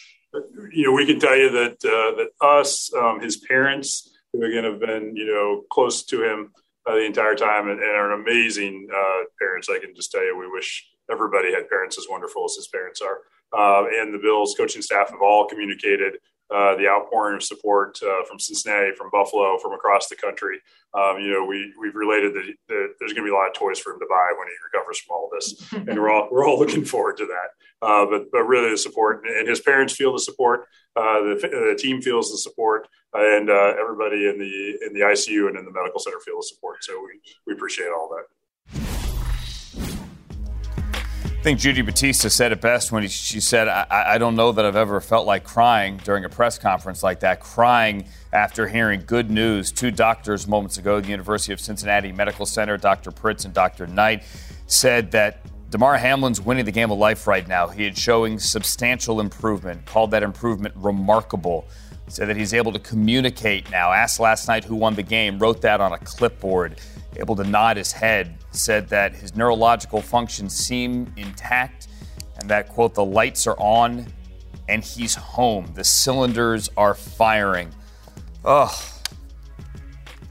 You 0.72 0.86
know, 0.86 0.92
we 0.92 1.06
can 1.06 1.18
tell 1.18 1.36
you 1.36 1.50
that 1.50 1.72
uh, 1.84 2.16
that 2.16 2.28
us, 2.40 2.90
um, 2.94 3.20
his 3.20 3.36
parents, 3.36 4.16
who 4.32 4.44
again 4.44 4.64
have 4.64 4.80
been 4.80 5.14
you 5.16 5.26
know 5.26 5.64
close 5.70 6.04
to 6.04 6.22
him 6.24 6.52
uh, 6.86 6.94
the 6.94 7.04
entire 7.04 7.34
time 7.34 7.68
and, 7.68 7.80
and 7.80 7.90
are 7.90 8.12
amazing 8.12 8.88
uh, 8.92 9.24
parents. 9.38 9.68
I 9.68 9.78
can 9.78 9.94
just 9.94 10.10
tell 10.10 10.24
you, 10.24 10.36
we 10.38 10.48
wish 10.48 10.86
everybody 11.10 11.52
had 11.52 11.68
parents 11.68 11.98
as 11.98 12.06
wonderful 12.08 12.44
as 12.44 12.56
his 12.56 12.68
parents 12.68 13.00
are. 13.00 13.18
Uh, 13.52 13.86
and 14.00 14.14
the 14.14 14.18
Bills 14.18 14.54
coaching 14.56 14.82
staff 14.82 15.10
have 15.10 15.22
all 15.22 15.46
communicated 15.46 16.18
uh, 16.52 16.74
the 16.76 16.88
outpouring 16.88 17.36
of 17.36 17.42
support 17.42 17.98
uh, 18.02 18.24
from 18.24 18.38
Cincinnati, 18.38 18.92
from 18.96 19.08
Buffalo, 19.10 19.58
from 19.58 19.72
across 19.72 20.08
the 20.08 20.16
country. 20.16 20.58
Um, 20.94 21.20
you 21.20 21.30
know, 21.30 21.44
we 21.44 21.72
we've 21.80 21.94
related 21.94 22.34
that, 22.34 22.54
that 22.68 22.94
there's 22.98 23.12
going 23.12 23.24
to 23.24 23.30
be 23.30 23.34
a 23.34 23.38
lot 23.38 23.48
of 23.48 23.54
toys 23.54 23.78
for 23.78 23.92
him 23.92 24.00
to 24.00 24.06
buy 24.08 24.32
when 24.36 24.48
he 24.48 24.54
recovers 24.64 24.98
from 24.98 25.14
all 25.14 25.30
this, 25.32 25.72
and 25.72 25.98
we're 25.98 26.10
all 26.10 26.28
we're 26.30 26.46
all 26.46 26.58
looking 26.58 26.84
forward 26.84 27.16
to 27.18 27.26
that. 27.26 27.86
Uh, 27.86 28.06
but 28.06 28.30
but 28.32 28.42
really 28.42 28.70
the 28.70 28.78
support 28.78 29.24
and 29.24 29.48
his 29.48 29.60
parents 29.60 29.94
feel 29.94 30.12
the 30.12 30.18
support, 30.18 30.66
uh, 30.96 31.20
the, 31.20 31.38
the 31.40 31.78
team 31.78 32.02
feels 32.02 32.30
the 32.30 32.38
support, 32.38 32.88
and 33.14 33.48
uh, 33.48 33.74
everybody 33.80 34.28
in 34.28 34.38
the 34.38 34.86
in 34.86 34.92
the 34.92 35.00
ICU 35.00 35.48
and 35.48 35.56
in 35.56 35.64
the 35.64 35.72
medical 35.72 36.00
center 36.00 36.18
feel 36.20 36.36
the 36.36 36.42
support. 36.42 36.82
So 36.82 37.00
we 37.00 37.20
we 37.46 37.52
appreciate 37.52 37.88
all 37.88 38.08
that. 38.16 38.24
I 41.40 41.42
think 41.42 41.58
Judy 41.58 41.80
Batista 41.80 42.28
said 42.28 42.52
it 42.52 42.60
best 42.60 42.92
when 42.92 43.08
she 43.08 43.40
said, 43.40 43.66
I, 43.66 43.86
I, 43.90 44.18
don't 44.18 44.36
know 44.36 44.52
that 44.52 44.62
I've 44.62 44.76
ever 44.76 45.00
felt 45.00 45.26
like 45.26 45.42
crying 45.42 45.98
during 46.04 46.26
a 46.26 46.28
press 46.28 46.58
conference 46.58 47.02
like 47.02 47.20
that, 47.20 47.40
crying 47.40 48.04
after 48.30 48.68
hearing 48.68 49.04
good 49.06 49.30
news. 49.30 49.72
Two 49.72 49.90
doctors 49.90 50.46
moments 50.46 50.76
ago 50.76 51.00
the 51.00 51.08
University 51.08 51.54
of 51.54 51.58
Cincinnati 51.58 52.12
Medical 52.12 52.44
Center, 52.44 52.76
Dr. 52.76 53.10
Pritts 53.10 53.46
and 53.46 53.54
Dr. 53.54 53.86
Knight, 53.86 54.22
said 54.66 55.12
that 55.12 55.40
Damar 55.70 55.96
Hamlin's 55.96 56.42
winning 56.42 56.66
the 56.66 56.72
game 56.72 56.90
of 56.90 56.98
life 56.98 57.26
right 57.26 57.48
now. 57.48 57.68
He 57.68 57.86
is 57.86 57.98
showing 57.98 58.38
substantial 58.38 59.18
improvement, 59.18 59.86
called 59.86 60.10
that 60.10 60.22
improvement 60.22 60.74
remarkable. 60.76 61.66
Said 62.08 62.28
that 62.28 62.36
he's 62.36 62.52
able 62.52 62.72
to 62.72 62.78
communicate 62.78 63.70
now. 63.70 63.92
Asked 63.92 64.20
last 64.20 64.46
night 64.46 64.64
who 64.64 64.76
won 64.76 64.94
the 64.94 65.02
game, 65.02 65.38
wrote 65.38 65.62
that 65.62 65.80
on 65.80 65.94
a 65.94 65.98
clipboard 66.00 66.78
able 67.16 67.36
to 67.36 67.44
nod 67.44 67.76
his 67.76 67.92
head, 67.92 68.36
said 68.52 68.88
that 68.88 69.14
his 69.14 69.36
neurological 69.36 70.00
functions 70.00 70.54
seem 70.54 71.12
intact 71.16 71.88
and 72.38 72.48
that, 72.50 72.68
quote, 72.68 72.94
the 72.94 73.04
lights 73.04 73.46
are 73.46 73.58
on 73.58 74.06
and 74.68 74.84
he's 74.84 75.14
home. 75.14 75.70
The 75.74 75.84
cylinders 75.84 76.70
are 76.76 76.94
firing. 76.94 77.72
Ugh. 78.44 78.72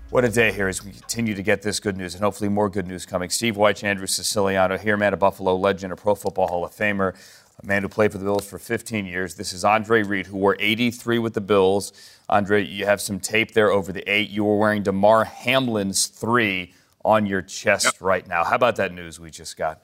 What 0.09 0.25
a 0.25 0.29
day 0.29 0.51
here 0.51 0.67
as 0.67 0.83
we 0.83 0.91
continue 0.91 1.35
to 1.35 1.43
get 1.43 1.61
this 1.61 1.79
good 1.79 1.95
news 1.95 2.15
and 2.15 2.23
hopefully 2.23 2.49
more 2.49 2.67
good 2.67 2.87
news 2.87 3.05
coming. 3.05 3.29
Steve 3.29 3.55
Wyche, 3.55 3.83
Andrew 3.83 4.07
Siciliano 4.07 4.75
here, 4.75 4.97
man 4.97 5.13
of 5.13 5.19
Buffalo 5.19 5.55
legend, 5.55 5.93
a 5.93 5.95
Pro 5.95 6.15
Football 6.15 6.47
Hall 6.47 6.65
of 6.65 6.71
Famer, 6.71 7.15
a 7.61 7.65
man 7.65 7.81
who 7.81 7.89
played 7.89 8.11
for 8.11 8.17
the 8.17 8.23
Bills 8.23 8.49
for 8.49 8.57
15 8.57 9.05
years. 9.05 9.35
This 9.35 9.51
is 9.51 9.65
Andre 9.65 10.03
Reed, 10.03 10.27
who 10.27 10.37
wore 10.37 10.55
83 10.59 11.19
with 11.19 11.33
the 11.33 11.41
Bills. 11.41 11.91
Andre, 12.29 12.65
you 12.65 12.85
have 12.85 13.01
some 13.01 13.19
tape 13.19 13.51
there 13.51 13.69
over 13.71 13.91
the 13.91 14.07
eight. 14.09 14.29
You 14.29 14.45
were 14.45 14.57
wearing 14.57 14.83
Damar 14.83 15.25
Hamlin's 15.25 16.07
three 16.07 16.73
on 17.03 17.25
your 17.25 17.41
chest 17.41 17.85
yep. 17.85 17.93
right 17.99 18.27
now. 18.27 18.43
How 18.43 18.55
about 18.55 18.77
that 18.77 18.93
news 18.93 19.19
we 19.19 19.29
just 19.29 19.57
got? 19.57 19.81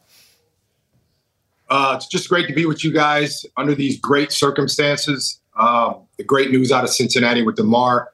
Uh, 1.69 1.93
it's 1.97 2.07
just 2.07 2.29
great 2.29 2.47
to 2.47 2.53
be 2.53 2.65
with 2.65 2.83
you 2.83 2.93
guys 2.93 3.45
under 3.57 3.73
these 3.73 3.99
great 3.99 4.31
circumstances. 4.31 5.41
Um, 5.57 6.03
the 6.17 6.23
great 6.23 6.51
news 6.51 6.71
out 6.71 6.83
of 6.83 6.91
Cincinnati 6.91 7.41
with 7.41 7.55
Damar. 7.55 8.13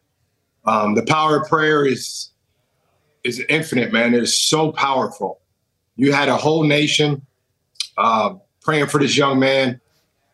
Um, 0.65 0.95
the 0.95 1.03
power 1.03 1.41
of 1.41 1.47
prayer 1.47 1.85
is 1.85 2.29
is 3.23 3.43
infinite, 3.49 3.91
man. 3.93 4.15
It 4.15 4.23
is 4.23 4.39
so 4.39 4.71
powerful. 4.71 5.41
You 5.95 6.11
had 6.13 6.29
a 6.29 6.37
whole 6.37 6.63
nation 6.63 7.23
uh, 7.97 8.35
praying 8.61 8.87
for 8.87 8.99
this 8.99 9.17
young 9.17 9.39
man 9.39 9.79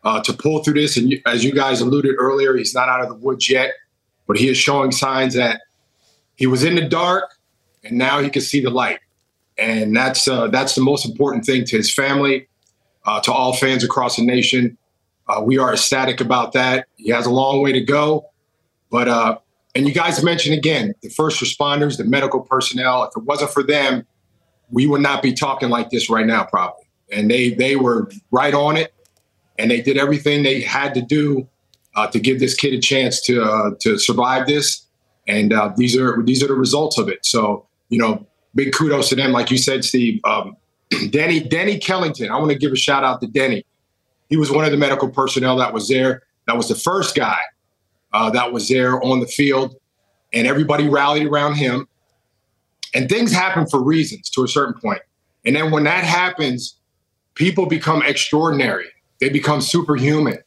uh, 0.04 0.20
to 0.22 0.32
pull 0.32 0.62
through 0.62 0.74
this, 0.74 0.96
and 0.96 1.10
you, 1.10 1.20
as 1.26 1.44
you 1.44 1.52
guys 1.52 1.80
alluded 1.80 2.14
earlier, 2.18 2.56
he's 2.56 2.74
not 2.74 2.88
out 2.88 3.02
of 3.02 3.08
the 3.08 3.14
woods 3.14 3.50
yet, 3.50 3.72
but 4.26 4.38
he 4.38 4.48
is 4.48 4.56
showing 4.56 4.92
signs 4.92 5.34
that 5.34 5.60
he 6.36 6.46
was 6.46 6.62
in 6.62 6.76
the 6.76 6.88
dark 6.88 7.38
and 7.84 7.98
now 7.98 8.20
he 8.20 8.30
can 8.30 8.42
see 8.42 8.60
the 8.60 8.70
light. 8.70 9.00
And 9.56 9.96
that's 9.96 10.28
uh, 10.28 10.48
that's 10.48 10.74
the 10.74 10.82
most 10.82 11.04
important 11.04 11.44
thing 11.44 11.64
to 11.64 11.76
his 11.76 11.92
family, 11.92 12.48
uh, 13.04 13.20
to 13.20 13.32
all 13.32 13.54
fans 13.54 13.82
across 13.82 14.16
the 14.16 14.24
nation. 14.24 14.78
Uh, 15.28 15.42
we 15.42 15.58
are 15.58 15.72
ecstatic 15.72 16.20
about 16.20 16.52
that. 16.52 16.86
He 16.96 17.10
has 17.10 17.26
a 17.26 17.30
long 17.30 17.60
way 17.60 17.72
to 17.72 17.80
go, 17.80 18.30
but 18.90 19.08
uh, 19.08 19.38
and 19.74 19.86
you 19.86 19.92
guys 19.92 20.22
mentioned 20.22 20.54
again 20.54 20.94
the 21.02 21.08
first 21.08 21.42
responders, 21.42 21.98
the 21.98 22.04
medical 22.04 22.40
personnel. 22.40 23.02
If 23.04 23.16
it 23.16 23.24
wasn't 23.24 23.50
for 23.50 23.64
them, 23.64 24.06
we 24.70 24.86
would 24.86 25.00
not 25.00 25.22
be 25.22 25.32
talking 25.32 25.70
like 25.70 25.90
this 25.90 26.08
right 26.08 26.26
now, 26.26 26.44
probably. 26.44 26.87
And 27.12 27.30
they 27.30 27.50
they 27.50 27.76
were 27.76 28.10
right 28.30 28.54
on 28.54 28.76
it, 28.76 28.92
and 29.58 29.70
they 29.70 29.80
did 29.80 29.96
everything 29.96 30.42
they 30.42 30.60
had 30.60 30.94
to 30.94 31.00
do 31.00 31.48
uh, 31.94 32.06
to 32.08 32.20
give 32.20 32.38
this 32.38 32.54
kid 32.54 32.74
a 32.74 32.80
chance 32.80 33.20
to 33.22 33.42
uh, 33.42 33.70
to 33.80 33.98
survive 33.98 34.46
this. 34.46 34.86
And 35.26 35.52
these 35.76 35.96
are 35.96 36.22
these 36.22 36.42
are 36.42 36.48
the 36.48 36.54
results 36.54 36.98
of 36.98 37.08
it. 37.08 37.24
So 37.24 37.66
you 37.88 37.98
know, 37.98 38.26
big 38.54 38.72
kudos 38.72 39.08
to 39.10 39.16
them. 39.16 39.32
Like 39.32 39.50
you 39.50 39.58
said, 39.58 39.84
Steve, 39.84 40.20
um, 40.24 40.56
Denny, 41.10 41.40
Denny 41.40 41.78
Kellington. 41.78 42.30
I 42.30 42.36
want 42.38 42.50
to 42.50 42.58
give 42.58 42.72
a 42.72 42.76
shout 42.76 43.04
out 43.04 43.20
to 43.20 43.26
Denny. 43.26 43.64
He 44.28 44.36
was 44.36 44.50
one 44.50 44.64
of 44.64 44.70
the 44.70 44.76
medical 44.76 45.08
personnel 45.08 45.56
that 45.56 45.72
was 45.72 45.88
there. 45.88 46.22
That 46.46 46.56
was 46.56 46.68
the 46.68 46.74
first 46.74 47.14
guy 47.14 47.38
uh, 48.12 48.30
that 48.30 48.52
was 48.52 48.68
there 48.68 49.02
on 49.02 49.20
the 49.20 49.26
field, 49.26 49.76
and 50.32 50.46
everybody 50.46 50.88
rallied 50.88 51.26
around 51.26 51.54
him. 51.54 51.88
And 52.94 53.08
things 53.08 53.32
happen 53.32 53.66
for 53.66 53.82
reasons 53.82 54.30
to 54.30 54.44
a 54.44 54.48
certain 54.48 54.80
point. 54.80 55.02
And 55.44 55.54
then 55.54 55.70
when 55.70 55.84
that 55.84 56.04
happens, 56.04 56.77
people 57.38 57.66
become 57.66 58.02
extraordinary. 58.02 58.88
They 59.20 59.30
become 59.30 59.60
superhuman. 59.62 60.38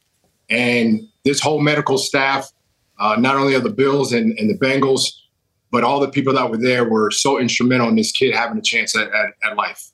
And 0.48 1.08
this 1.24 1.40
whole 1.40 1.60
medical 1.60 1.98
staff, 1.98 2.52
uh, 3.00 3.16
not 3.18 3.36
only 3.36 3.54
of 3.54 3.64
the 3.64 3.70
Bills 3.70 4.12
and, 4.12 4.38
and 4.38 4.48
the 4.48 4.58
Bengals, 4.58 5.14
but 5.70 5.82
all 5.82 5.98
the 5.98 6.08
people 6.08 6.34
that 6.34 6.50
were 6.50 6.58
there 6.58 6.84
were 6.84 7.10
so 7.10 7.40
instrumental 7.40 7.88
in 7.88 7.96
this 7.96 8.12
kid 8.12 8.34
having 8.34 8.58
a 8.58 8.62
chance 8.62 8.94
at, 8.94 9.08
at, 9.08 9.34
at 9.42 9.56
life. 9.56 9.90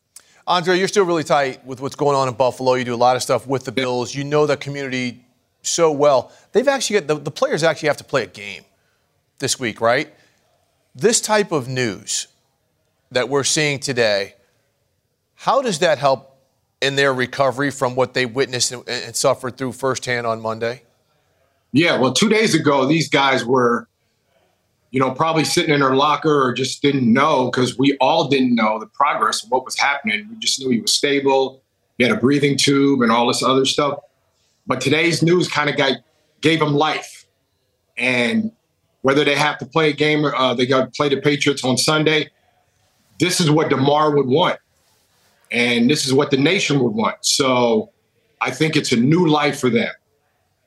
Andre, 0.47 0.77
you're 0.77 0.89
still 0.89 1.05
really 1.05 1.25
tight 1.25 1.65
with 1.65 1.81
what's 1.81 1.95
going 1.95 2.17
on 2.17 2.27
in 2.27 2.35
Buffalo. 2.35 2.75
You 2.75 2.85
do 2.85 2.95
a 2.95 2.97
lot 2.97 3.15
of 3.15 3.23
stuff 3.23 3.47
with 3.47 3.65
the 3.65 3.73
Bills. 3.73 4.15
You 4.15 4.25
know 4.25 4.47
the 4.47 4.57
community 4.57 5.25
so 5.63 5.93
well. 5.93 6.33
They've 6.53 6.67
actually 6.67 7.01
got 7.01 7.07
the, 7.07 7.15
the 7.17 7.31
players 7.31 7.63
actually 7.63 7.89
have 7.89 7.99
to 7.99 8.05
play 8.05 8.25
a 8.25 8.27
game 8.27 8.65
this 9.39 9.61
week, 9.61 9.81
right? 9.81 10.13
This 10.95 11.21
type 11.21 11.53
of 11.53 11.69
news 11.69 12.27
that 13.13 13.29
we're 13.29 13.45
seeing 13.45 13.79
today, 13.79 14.35
how 15.35 15.63
does 15.63 15.79
that 15.79 15.99
help 15.99 16.28
in 16.81 16.97
their 16.97 17.13
recovery 17.13 17.71
from 17.71 17.95
what 17.95 18.15
they 18.15 18.27
witnessed 18.27 18.73
and, 18.73 18.89
and 18.89 19.17
suffered 19.17 19.57
through 19.57 19.73
firsthand 19.73 20.27
on 20.27 20.41
Monday? 20.41 20.83
Yeah, 21.73 21.99
well, 21.99 22.13
two 22.13 22.29
days 22.29 22.55
ago, 22.55 22.87
these 22.87 23.09
guys 23.09 23.45
were 23.45 23.89
you 24.91 25.01
know, 25.01 25.11
probably 25.11 25.45
sitting 25.45 25.75
in 25.75 25.81
their 25.81 25.95
locker 25.95 26.43
or 26.43 26.53
just 26.53 26.81
didn't 26.81 27.13
know 27.13 27.51
because 27.51 27.79
we 27.79 27.97
all 28.01 28.29
didn't 28.29 28.55
know 28.55 28.79
the 28.79 28.87
progress 28.87 29.45
of 29.45 29.51
what 29.51 29.65
was 29.65 29.79
happening. 29.79 30.27
We 30.31 30.37
just 30.39 30.61
knew 30.61 30.71
he 30.71 30.81
was 30.81 30.95
stable. 30.95 31.63
He 31.99 32.05
had 32.05 32.13
a 32.13 32.17
breathing 32.17 32.57
tube 32.57 33.03
and 33.03 33.13
all 33.13 33.27
this 33.27 33.43
other 33.43 33.65
stuff. 33.65 33.99
But 34.67 34.81
today's 34.81 35.23
news 35.23 35.49
kind 35.49 35.69
of 35.69 35.77
got 35.77 35.99
gave 36.41 36.63
him 36.63 36.73
life. 36.75 37.27
And 37.97 38.53
whether 39.03 39.25
they 39.25 39.35
have 39.35 39.59
to 39.59 39.67
play 39.67 39.91
a 39.91 39.93
game, 39.93 40.25
uh, 40.25 40.55
they 40.55 40.67
got 40.67 40.85
to 40.85 40.91
play 40.91 41.09
the 41.09 41.21
Patriots 41.21 41.65
on 41.65 41.77
Sunday. 41.77 42.31
This 43.19 43.41
is 43.41 43.51
what 43.51 43.69
Damar 43.69 44.15
would 44.15 44.27
want, 44.27 44.59
and 45.51 45.91
this 45.91 46.07
is 46.07 46.13
what 46.13 46.31
the 46.31 46.37
nation 46.37 46.81
would 46.81 46.95
want. 46.95 47.17
So 47.25 47.91
I 48.41 48.51
think 48.51 48.77
it's 48.77 48.93
a 48.93 48.97
new 48.97 49.27
life 49.27 49.59
for 49.59 49.71
them, 49.71 49.93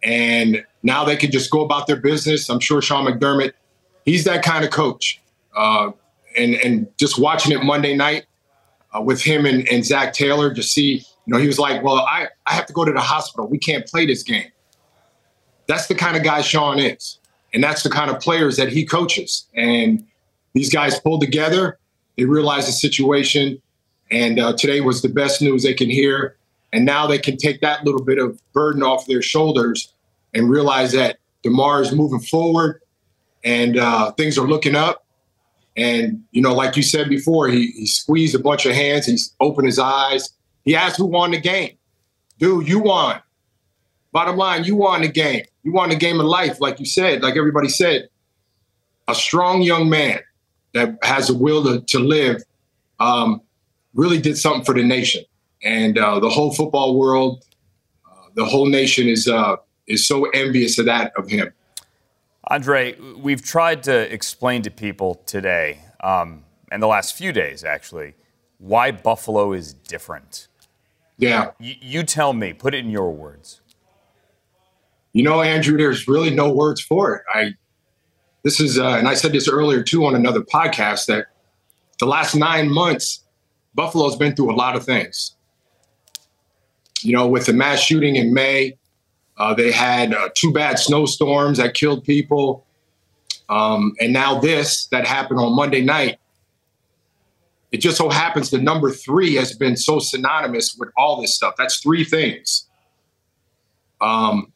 and 0.04 0.66
now 0.84 1.04
they 1.06 1.16
can 1.16 1.32
just 1.32 1.52
go 1.52 1.64
about 1.64 1.88
their 1.88 2.00
business. 2.00 2.50
I'm 2.50 2.60
sure 2.60 2.82
Sean 2.82 3.06
McDermott, 3.06 3.54
he's 4.06 4.24
that 4.26 4.44
kind 4.44 4.66
of 4.66 4.72
coach, 4.72 5.22
uh, 5.56 5.92
and 6.38 6.56
and 6.56 6.88
just 6.98 7.20
watching 7.20 7.52
it 7.52 7.64
Monday 7.64 7.96
night 7.96 8.26
uh, 8.96 9.02
with 9.02 9.22
him 9.22 9.46
and, 9.46 9.68
and 9.70 9.86
Zac 9.86 10.14
Taylor, 10.14 10.54
to 10.54 10.64
see, 10.64 11.06
you 11.26 11.34
know, 11.34 11.38
he 11.38 11.48
was 11.48 11.60
like, 11.60 11.84
well, 11.84 12.00
I 12.00 12.28
I 12.46 12.54
have 12.54 12.66
to 12.68 12.74
go 12.74 12.86
to 12.86 12.92
the 12.92 13.02
hospital. 13.02 13.48
We 13.48 13.58
can't 13.58 13.86
play 13.86 14.06
this 14.06 14.24
game. 14.24 14.52
That's 15.68 15.88
the 15.88 15.96
kind 15.96 16.18
of 16.18 16.24
guy 16.24 16.42
Sean 16.42 16.80
is. 16.80 17.20
And 17.54 17.64
that's 17.64 17.84
the 17.84 17.90
kind 17.90 18.10
of 18.10 18.20
players 18.20 18.58
that 18.58 18.70
he 18.70 18.86
coaches. 18.86 19.48
And 19.56 20.06
these 20.54 20.72
guys 20.72 21.00
pulled 21.00 21.22
together, 21.22 21.78
they 22.18 22.26
realized 22.26 22.68
the 22.68 22.74
situation. 22.74 23.62
And 24.12 24.40
uh, 24.40 24.54
today 24.54 24.82
was 24.82 25.02
the 25.02 25.10
best 25.10 25.42
news 25.42 25.64
they 25.64 25.74
can 25.74 25.90
hear. 25.90 26.38
And 26.74 26.86
now 26.86 27.08
they 27.08 27.18
can 27.18 27.38
take 27.38 27.62
that 27.62 27.84
little 27.86 28.04
bit 28.04 28.18
of 28.18 28.40
burden 28.54 28.84
off 28.84 29.08
their 29.08 29.22
shoulders 29.22 29.94
and 30.34 30.50
realize 30.50 30.92
that 30.94 31.18
Damar 31.44 31.82
is 31.82 31.92
moving 31.92 32.20
forward 32.20 32.82
and 33.44 33.78
uh, 33.78 34.12
things 34.14 34.38
are 34.38 34.48
looking 34.48 34.76
up. 34.76 35.06
And, 35.78 36.24
you 36.32 36.42
know, 36.42 36.54
like 36.54 36.76
you 36.76 36.84
said 36.84 37.10
before, 37.10 37.48
he, 37.48 37.72
he 37.72 37.86
squeezed 37.86 38.36
a 38.36 38.40
bunch 38.40 38.66
of 38.66 38.74
hands, 38.74 39.06
he's 39.06 39.34
opened 39.40 39.68
his 39.68 39.80
eyes. 39.80 40.34
He 40.64 40.76
asked 40.76 40.98
who 40.98 41.06
won 41.06 41.32
the 41.32 41.40
game. 41.40 41.78
Dude, 42.38 42.68
you 42.68 42.80
won. 42.80 43.20
Bottom 44.12 44.36
line, 44.36 44.64
you 44.64 44.76
won 44.76 45.02
the 45.02 45.08
game. 45.08 45.44
You 45.64 45.72
won 45.72 45.90
the 45.90 45.96
game 45.96 46.20
of 46.20 46.26
life, 46.26 46.60
like 46.60 46.80
you 46.80 46.86
said, 46.86 47.24
like 47.24 47.38
everybody 47.38 47.70
said. 47.70 48.10
A 49.08 49.16
strong 49.16 49.62
young 49.62 49.90
man 49.90 50.20
that 50.74 50.98
has 51.04 51.30
a 51.30 51.34
will 51.34 51.64
to, 51.64 51.82
to 51.82 52.00
live 52.00 52.44
um, 53.00 53.42
really 53.94 54.20
did 54.20 54.38
something 54.38 54.64
for 54.64 54.74
the 54.74 54.84
nation. 54.84 55.24
And 55.64 55.98
uh, 55.98 56.20
the 56.20 56.30
whole 56.30 56.54
football 56.54 56.98
world, 56.98 57.46
uh, 58.06 58.30
the 58.36 58.46
whole 58.46 58.66
nation 58.66 59.08
is 59.08 59.28
uh, 59.28 59.58
is 59.88 60.06
so 60.06 60.26
envious 60.30 60.80
of 60.80 60.86
that 60.86 61.14
of 61.18 61.30
him. 61.30 61.54
Andre, 62.48 62.98
we've 63.18 63.44
tried 63.44 63.84
to 63.84 64.14
explain 64.14 64.64
to 64.64 64.72
people 64.72 65.16
today, 65.26 65.80
um, 66.02 66.44
and 66.72 66.82
the 66.82 66.88
last 66.88 67.16
few 67.16 67.32
days 67.32 67.64
actually, 67.64 68.16
why 68.58 68.92
Buffalo 68.92 69.54
is 69.54 69.74
different. 69.74 70.48
Yeah. 71.18 71.52
Y- 71.60 71.78
you 71.82 72.04
tell 72.04 72.34
me, 72.34 72.54
put 72.54 72.74
it 72.74 72.80
in 72.80 72.90
your 72.90 73.12
words. 73.12 73.62
You 75.14 75.24
know, 75.24 75.42
Andrew, 75.42 75.78
there's 75.78 76.08
really 76.08 76.30
no 76.30 76.52
words 76.52 76.82
for 76.82 77.16
it. 77.16 77.24
I 77.34 77.54
this 78.44 78.60
is 78.60 78.80
uh, 78.80 78.96
and 78.98 79.08
I 79.08 79.14
said 79.14 79.34
this 79.34 79.48
earlier 79.48 79.84
too 79.84 80.06
on 80.06 80.16
another 80.16 80.42
podcast 80.42 81.06
that 81.08 81.28
the 82.00 82.06
last 82.06 82.36
nine 82.36 82.72
months, 82.72 83.24
Buffalo's 83.74 84.16
been 84.16 84.36
through 84.36 84.52
a 84.52 84.56
lot 84.56 84.76
of 84.76 84.84
things. 84.84 85.36
You 87.02 87.14
know, 87.14 87.28
with 87.28 87.46
the 87.46 87.54
mass 87.54 87.80
shooting 87.80 88.16
in 88.16 88.34
May, 88.34 88.78
uh, 89.38 89.54
they 89.54 89.72
had 89.72 90.14
uh, 90.14 90.30
two 90.36 90.54
bad 90.54 90.78
snowstorms 90.78 91.58
that 91.58 91.74
killed 91.74 92.04
people. 92.04 92.66
Um, 93.50 93.94
and 94.00 94.14
now 94.14 94.40
this 94.40 94.86
that 94.88 95.08
happened 95.08 95.40
on 95.40 95.56
Monday 95.56 95.82
night. 95.82 96.20
It 97.72 97.78
just 97.78 97.98
so 97.98 98.10
happens 98.10 98.50
the 98.50 98.58
number 98.58 98.92
three 98.92 99.36
has 99.36 99.56
been 99.56 99.78
so 99.78 100.00
synonymous 100.00 100.76
with 100.78 100.90
all 100.98 101.22
this 101.22 101.36
stuff. 101.36 101.56
That's 101.58 101.80
three 101.80 102.04
things. 102.04 102.68
Um, 104.02 104.52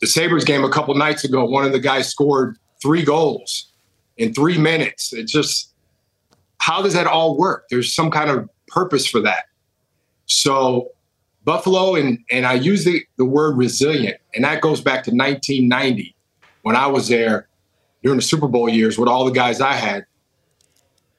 the 0.00 0.06
Sabres 0.06 0.44
game 0.44 0.64
a 0.64 0.70
couple 0.70 0.94
nights 0.94 1.24
ago, 1.24 1.44
one 1.44 1.64
of 1.64 1.72
the 1.72 1.80
guys 1.80 2.08
scored 2.08 2.56
three 2.80 3.04
goals 3.04 3.72
in 4.16 4.32
three 4.32 4.58
minutes. 4.58 5.12
It 5.12 5.26
just, 5.26 5.73
how 6.64 6.80
does 6.80 6.94
that 6.94 7.06
all 7.06 7.36
work? 7.36 7.66
There's 7.68 7.94
some 7.94 8.10
kind 8.10 8.30
of 8.30 8.48
purpose 8.68 9.06
for 9.06 9.20
that. 9.20 9.44
So 10.24 10.92
Buffalo, 11.44 11.94
and, 11.94 12.20
and 12.30 12.46
I 12.46 12.54
use 12.54 12.86
the, 12.86 13.02
the 13.18 13.24
word 13.26 13.58
resilient, 13.58 14.16
and 14.34 14.46
that 14.46 14.62
goes 14.62 14.80
back 14.80 15.04
to 15.04 15.10
1990 15.10 16.16
when 16.62 16.74
I 16.74 16.86
was 16.86 17.08
there 17.08 17.48
during 18.02 18.16
the 18.16 18.22
Super 18.22 18.48
Bowl 18.48 18.66
years 18.66 18.96
with 18.96 19.10
all 19.10 19.26
the 19.26 19.30
guys 19.30 19.60
I 19.60 19.74
had. 19.74 20.06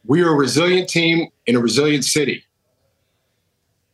We 0.03 0.23
were 0.23 0.31
a 0.31 0.35
resilient 0.35 0.89
team 0.89 1.27
in 1.45 1.55
a 1.55 1.59
resilient 1.59 2.05
city. 2.05 2.43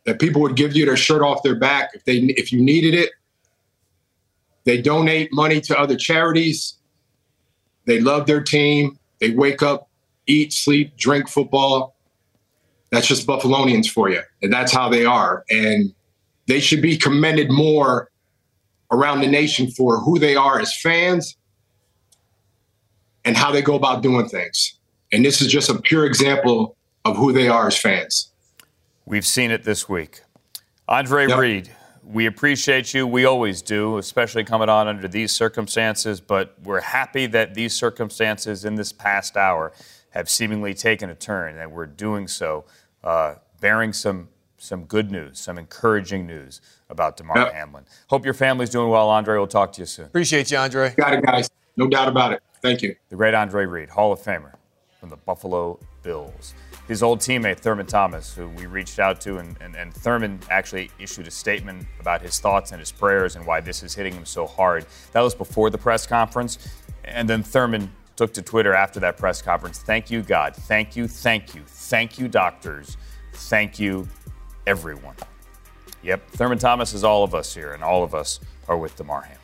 That 0.06 0.18
people 0.18 0.40
would 0.40 0.56
give 0.56 0.74
you 0.74 0.86
their 0.86 0.96
shirt 0.96 1.20
off 1.20 1.42
their 1.42 1.58
back 1.58 1.90
if 1.92 2.04
they 2.04 2.16
if 2.16 2.50
you 2.50 2.62
needed 2.62 2.94
it. 2.94 3.10
They 4.64 4.80
donate 4.80 5.34
money 5.34 5.60
to 5.60 5.78
other 5.78 5.96
charities. 5.96 6.78
They 7.84 8.00
love 8.00 8.26
their 8.26 8.40
team. 8.40 8.98
They 9.20 9.30
wake 9.30 9.62
up, 9.62 9.90
eat, 10.26 10.52
sleep, 10.52 10.96
drink 10.96 11.28
football. 11.28 11.96
That's 12.90 13.06
just 13.06 13.26
Buffalonians 13.26 13.88
for 13.88 14.10
you. 14.10 14.20
And 14.42 14.52
that's 14.52 14.72
how 14.72 14.88
they 14.88 15.04
are. 15.04 15.44
And 15.50 15.94
they 16.46 16.60
should 16.60 16.82
be 16.82 16.96
commended 16.96 17.50
more 17.50 18.10
around 18.90 19.20
the 19.20 19.26
nation 19.26 19.70
for 19.70 19.98
who 19.98 20.18
they 20.18 20.36
are 20.36 20.60
as 20.60 20.76
fans 20.76 21.36
and 23.24 23.36
how 23.36 23.50
they 23.50 23.62
go 23.62 23.74
about 23.74 24.02
doing 24.02 24.28
things. 24.28 24.78
And 25.12 25.24
this 25.24 25.40
is 25.40 25.50
just 25.50 25.70
a 25.70 25.80
pure 25.80 26.04
example 26.06 26.76
of 27.04 27.16
who 27.16 27.32
they 27.32 27.48
are 27.48 27.66
as 27.68 27.78
fans. 27.78 28.30
We've 29.06 29.26
seen 29.26 29.50
it 29.50 29.64
this 29.64 29.88
week. 29.88 30.22
Andre 30.88 31.26
yep. 31.28 31.38
Reed, 31.38 31.70
we 32.04 32.26
appreciate 32.26 32.92
you. 32.92 33.06
We 33.06 33.24
always 33.24 33.62
do, 33.62 33.98
especially 33.98 34.44
coming 34.44 34.68
on 34.68 34.88
under 34.88 35.08
these 35.08 35.32
circumstances. 35.32 36.20
But 36.20 36.54
we're 36.62 36.80
happy 36.80 37.26
that 37.26 37.54
these 37.54 37.74
circumstances 37.74 38.64
in 38.64 38.74
this 38.74 38.92
past 38.92 39.36
hour 39.36 39.72
have 40.12 40.30
seemingly 40.30 40.74
taken 40.74 41.10
a 41.10 41.14
turn, 41.14 41.58
and 41.58 41.72
we're 41.72 41.86
doing 41.86 42.28
so, 42.28 42.64
uh, 43.04 43.34
bearing 43.60 43.92
some 43.92 44.28
some 44.62 44.84
good 44.84 45.10
news, 45.10 45.40
some 45.40 45.58
encouraging 45.58 46.24
news 46.24 46.60
about 46.88 47.16
Damar 47.16 47.36
yep. 47.36 47.52
Hamlin. 47.52 47.84
Hope 48.06 48.24
your 48.24 48.34
family's 48.34 48.70
doing 48.70 48.88
well, 48.88 49.08
Andre. 49.10 49.36
We'll 49.36 49.48
talk 49.48 49.72
to 49.72 49.80
you 49.80 49.86
soon. 49.86 50.06
Appreciate 50.06 50.52
you, 50.52 50.56
Andre. 50.56 50.94
Got 50.96 51.14
it, 51.14 51.26
guys. 51.26 51.50
No 51.76 51.88
doubt 51.88 52.06
about 52.06 52.32
it. 52.32 52.42
Thank 52.60 52.80
you. 52.80 52.94
The 53.08 53.16
great 53.16 53.34
Andre 53.34 53.66
Reed, 53.66 53.88
Hall 53.88 54.12
of 54.12 54.20
Famer 54.20 54.54
from 55.00 55.08
the 55.08 55.16
Buffalo 55.16 55.80
Bills. 56.04 56.54
His 56.86 57.02
old 57.02 57.18
teammate, 57.18 57.58
Thurman 57.58 57.86
Thomas, 57.86 58.34
who 58.34 58.48
we 58.50 58.66
reached 58.66 59.00
out 59.00 59.20
to, 59.22 59.38
and, 59.38 59.56
and, 59.60 59.74
and, 59.74 59.92
Thurman 59.92 60.38
actually 60.48 60.90
issued 60.98 61.26
a 61.26 61.30
statement 61.30 61.86
about 61.98 62.22
his 62.22 62.38
thoughts 62.38 62.70
and 62.70 62.78
his 62.78 62.92
prayers 62.92 63.34
and 63.34 63.44
why 63.44 63.60
this 63.60 63.82
is 63.82 63.94
hitting 63.94 64.12
him 64.12 64.26
so 64.26 64.46
hard. 64.46 64.86
That 65.12 65.22
was 65.22 65.34
before 65.34 65.70
the 65.70 65.78
press 65.78 66.06
conference. 66.06 66.58
And 67.04 67.28
then 67.28 67.42
Thurman 67.42 67.90
took 68.22 68.32
to 68.32 68.40
Twitter 68.42 68.72
after 68.72 69.00
that 69.00 69.16
press 69.16 69.42
conference. 69.42 69.80
Thank 69.80 70.08
you, 70.08 70.22
God. 70.22 70.54
Thank 70.54 70.94
you, 70.94 71.08
thank 71.08 71.56
you, 71.56 71.62
thank 71.66 72.20
you, 72.20 72.28
doctors. 72.28 72.96
Thank 73.32 73.80
you, 73.80 74.06
everyone. 74.64 75.16
Yep, 76.04 76.30
Thurman 76.30 76.58
Thomas 76.58 76.94
is 76.94 77.02
all 77.02 77.24
of 77.24 77.34
us 77.34 77.52
here, 77.52 77.72
and 77.72 77.82
all 77.82 78.04
of 78.04 78.14
us 78.14 78.38
are 78.68 78.76
with 78.76 78.94
Damar 78.94 79.22
Hamlin. 79.22 79.38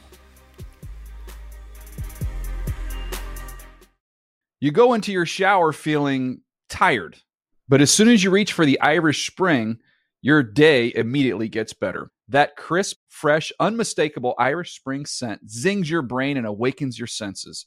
You 4.61 4.71
go 4.71 4.95
into 4.95 5.11
your 5.11 5.27
shower 5.27 5.73
feeling 5.73 6.43
tired, 6.69 7.17
but 7.69 7.81
as 7.81 7.91
soon 7.91 8.09
as 8.09 8.23
you 8.23 8.31
reach 8.31 8.53
for 8.53 8.64
the 8.64 8.81
Irish 8.81 9.29
Spring, 9.29 9.81
your 10.23 10.45
day 10.45 10.93
immediately 10.95 11.49
gets 11.49 11.73
better. 11.73 12.12
That 12.29 12.55
crisp, 12.55 12.99
fresh, 13.09 13.51
unmistakable 13.59 14.37
Irish 14.38 14.77
Spring 14.77 15.05
scent 15.05 15.51
zings 15.51 15.91
your 15.91 16.03
brain 16.03 16.37
and 16.37 16.47
awakens 16.47 16.97
your 16.97 17.09
senses. 17.09 17.67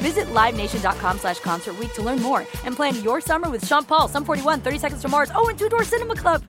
Visit 0.00 0.26
LiveNation.com 0.28 1.18
slash 1.18 1.38
Concert 1.40 1.78
Week 1.78 1.92
to 1.94 2.02
learn 2.02 2.20
more 2.22 2.46
and 2.64 2.74
plan 2.74 2.94
your 3.02 3.20
summer 3.20 3.50
with 3.50 3.66
Sean 3.66 3.84
Paul, 3.84 4.08
Sum 4.08 4.24
41, 4.24 4.60
30 4.60 4.78
Seconds 4.78 5.02
to 5.02 5.08
Mars, 5.08 5.30
oh, 5.34 5.48
and 5.48 5.58
Two 5.58 5.68
Door 5.68 5.84
Cinema 5.84 6.14
Club. 6.14 6.42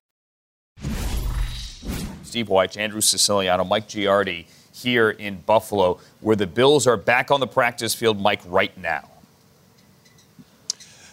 Steve 2.23 2.47
Wyche, 2.47 2.77
Andrew 2.77 3.01
Siciliano, 3.01 3.65
Mike 3.65 3.89
Giardi 3.89 4.45
here 4.73 5.09
in 5.09 5.41
Buffalo, 5.45 5.99
where 6.21 6.37
the 6.37 6.47
Bills 6.47 6.87
are 6.87 6.95
back 6.95 7.29
on 7.29 7.41
the 7.41 7.47
practice 7.47 7.93
field, 7.93 8.21
Mike, 8.21 8.39
right 8.45 8.75
now. 8.77 9.09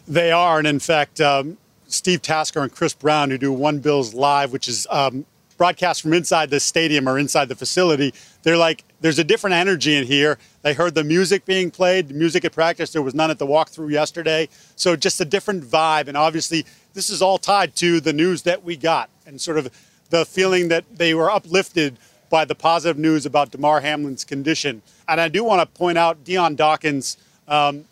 They 0.06 0.30
are, 0.30 0.58
and 0.58 0.66
in 0.66 0.78
fact, 0.78 1.20
um, 1.20 1.58
Steve 1.88 2.22
Tasker 2.22 2.62
and 2.62 2.70
Chris 2.70 2.94
Brown, 2.94 3.30
who 3.30 3.38
do 3.38 3.52
One 3.52 3.80
Bills 3.80 4.14
Live, 4.14 4.52
which 4.52 4.68
is 4.68 4.86
um, 4.90 5.26
broadcast 5.56 6.02
from 6.02 6.12
inside 6.12 6.50
the 6.50 6.60
stadium 6.60 7.08
or 7.08 7.18
inside 7.18 7.48
the 7.48 7.56
facility, 7.56 8.14
they're 8.44 8.56
like, 8.56 8.84
there's 9.00 9.18
a 9.18 9.24
different 9.24 9.54
energy 9.54 9.96
in 9.96 10.04
here. 10.04 10.38
They 10.62 10.74
heard 10.74 10.94
the 10.94 11.04
music 11.04 11.44
being 11.44 11.70
played, 11.70 12.10
music 12.10 12.44
at 12.44 12.52
practice. 12.52 12.92
There 12.92 13.02
was 13.02 13.14
none 13.14 13.30
at 13.30 13.38
the 13.38 13.46
walkthrough 13.46 13.90
yesterday. 13.90 14.48
So 14.76 14.96
just 14.96 15.20
a 15.20 15.24
different 15.24 15.64
vibe. 15.64 16.08
And 16.08 16.16
obviously, 16.16 16.66
this 16.94 17.10
is 17.10 17.22
all 17.22 17.38
tied 17.38 17.76
to 17.76 18.00
the 18.00 18.12
news 18.12 18.42
that 18.42 18.64
we 18.64 18.76
got 18.76 19.08
and 19.26 19.40
sort 19.40 19.58
of 19.58 19.70
the 20.10 20.24
feeling 20.24 20.68
that 20.68 20.84
they 20.96 21.14
were 21.14 21.30
uplifted 21.30 21.96
by 22.30 22.44
the 22.44 22.54
positive 22.54 22.98
news 22.98 23.24
about 23.24 23.50
Damar 23.50 23.80
Hamlin's 23.80 24.24
condition. 24.24 24.82
And 25.06 25.20
I 25.20 25.28
do 25.28 25.44
want 25.44 25.60
to 25.60 25.78
point 25.78 25.96
out 25.96 26.24
Dion 26.24 26.56
Dawkins, 26.56 27.16
um, 27.46 27.84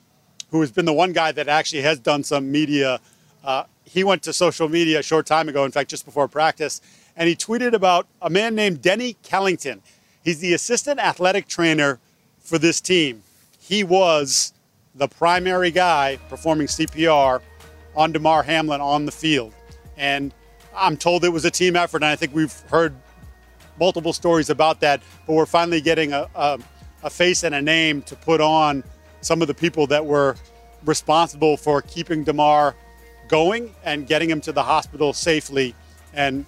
who 0.51 0.61
has 0.61 0.71
been 0.71 0.85
the 0.85 0.93
one 0.93 1.13
guy 1.13 1.33
that 1.33 1.49
actually 1.49 1.83
has 1.83 1.99
done 1.99 2.23
some 2.25 2.51
media. 2.51 3.01
Uh, 3.45 3.65
he 3.85 4.05
went 4.05 4.23
to 4.25 4.33
social 4.33 4.69
media 4.69 4.99
a 4.99 5.03
short 5.03 5.27
time 5.27 5.49
ago, 5.49 5.65
in 5.65 5.71
fact, 5.71 5.89
just 5.89 6.05
before 6.05 6.29
practice, 6.29 6.81
and 7.17 7.29
he 7.29 7.37
tweeted 7.37 7.73
about 7.73 8.07
a 8.21 8.29
man 8.29 8.55
named 8.55 8.83
Denny 8.83 9.17
Kellington. 9.23 9.81
He's 10.27 10.41
the 10.41 10.55
assistant 10.55 10.99
athletic 10.99 11.47
trainer 11.47 12.01
for 12.41 12.59
this 12.59 12.81
team. 12.81 13.23
He 13.61 13.85
was 13.85 14.53
the 14.97 15.07
primary 15.07 15.71
guy 15.71 16.19
performing 16.29 16.67
CPR 16.67 17.41
on 17.95 18.11
Damar 18.11 18.43
Hamlin 18.43 18.81
on 18.81 19.07
the 19.07 19.13
field. 19.13 19.55
And 19.97 20.35
I'm 20.75 20.97
told 20.97 21.25
it 21.25 21.29
was 21.29 21.45
a 21.45 21.51
team 21.53 21.77
effort, 21.77 21.99
and 21.99 22.07
I 22.07 22.17
think 22.17 22.35
we've 22.35 22.53
heard 22.63 22.93
multiple 23.79 24.13
stories 24.13 24.51
about 24.51 24.81
that. 24.81 25.01
But 25.29 25.35
we're 25.35 25.47
finally 25.47 25.81
getting 25.81 26.13
a, 26.13 26.29
a, 26.35 26.59
a 27.05 27.11
face 27.11 27.45
and 27.45 27.55
a 27.55 27.63
name 27.63 28.03
to 28.03 28.17
put 28.17 28.41
on 28.41 28.83
some 29.21 29.43
of 29.43 29.47
the 29.47 29.55
people 29.55 29.87
that 29.87 30.05
were 30.05 30.35
responsible 30.85 31.57
for 31.57 31.83
keeping 31.83 32.25
Damar 32.25 32.75
going 33.29 33.73
and 33.85 34.09
getting 34.09 34.29
him 34.29 34.41
to 34.41 34.51
the 34.51 34.65
hospital 34.65 35.13
safely. 35.13 35.73
And 36.15 36.45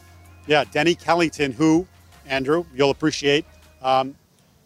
yeah, 0.49 0.65
Denny 0.65 0.97
Kellington, 0.97 1.53
who, 1.55 1.87
Andrew, 2.27 2.65
you'll 2.75 2.91
appreciate, 2.91 3.45
um, 3.83 4.17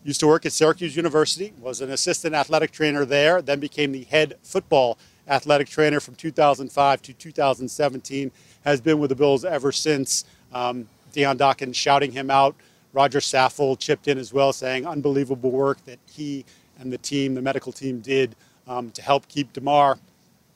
used 0.05 0.21
to 0.21 0.27
work 0.27 0.47
at 0.47 0.53
Syracuse 0.53 0.97
University, 0.97 1.53
was 1.61 1.81
an 1.81 1.91
assistant 1.91 2.35
athletic 2.35 2.73
trainer 2.73 3.05
there, 3.05 3.41
then 3.43 3.61
became 3.61 3.93
the 3.93 4.05
head 4.05 4.35
football 4.43 4.99
athletic 5.29 5.69
trainer 5.69 6.01
from 6.01 6.15
2005 6.17 7.03
to 7.03 7.13
2017 7.13 8.33
has 8.65 8.81
been 8.81 8.99
with 8.99 9.11
the 9.11 9.15
Bills 9.15 9.45
ever 9.45 9.73
since. 9.73 10.25
Um, 10.53 10.89
Dion 11.13 11.37
Dawkins 11.37 11.77
shouting 11.77 12.13
him 12.13 12.31
out. 12.31 12.55
Rodger 12.93 13.21
Saffold 13.21 13.79
chipped 13.79 14.09
in 14.09 14.19
as 14.19 14.33
well, 14.33 14.53
saying 14.53 14.87
unbelievable 14.87 15.51
work 15.51 15.85
that 15.85 15.99
he 16.11 16.45
and 16.79 16.93
the 16.93 16.99
team, 16.99 17.35
the 17.35 17.43
medical 17.43 17.73
team, 17.73 18.01
did 18.01 18.35
um, 18.67 18.91
to 18.91 19.03
help 19.03 19.29
keep 19.29 19.53
Damar 19.53 19.99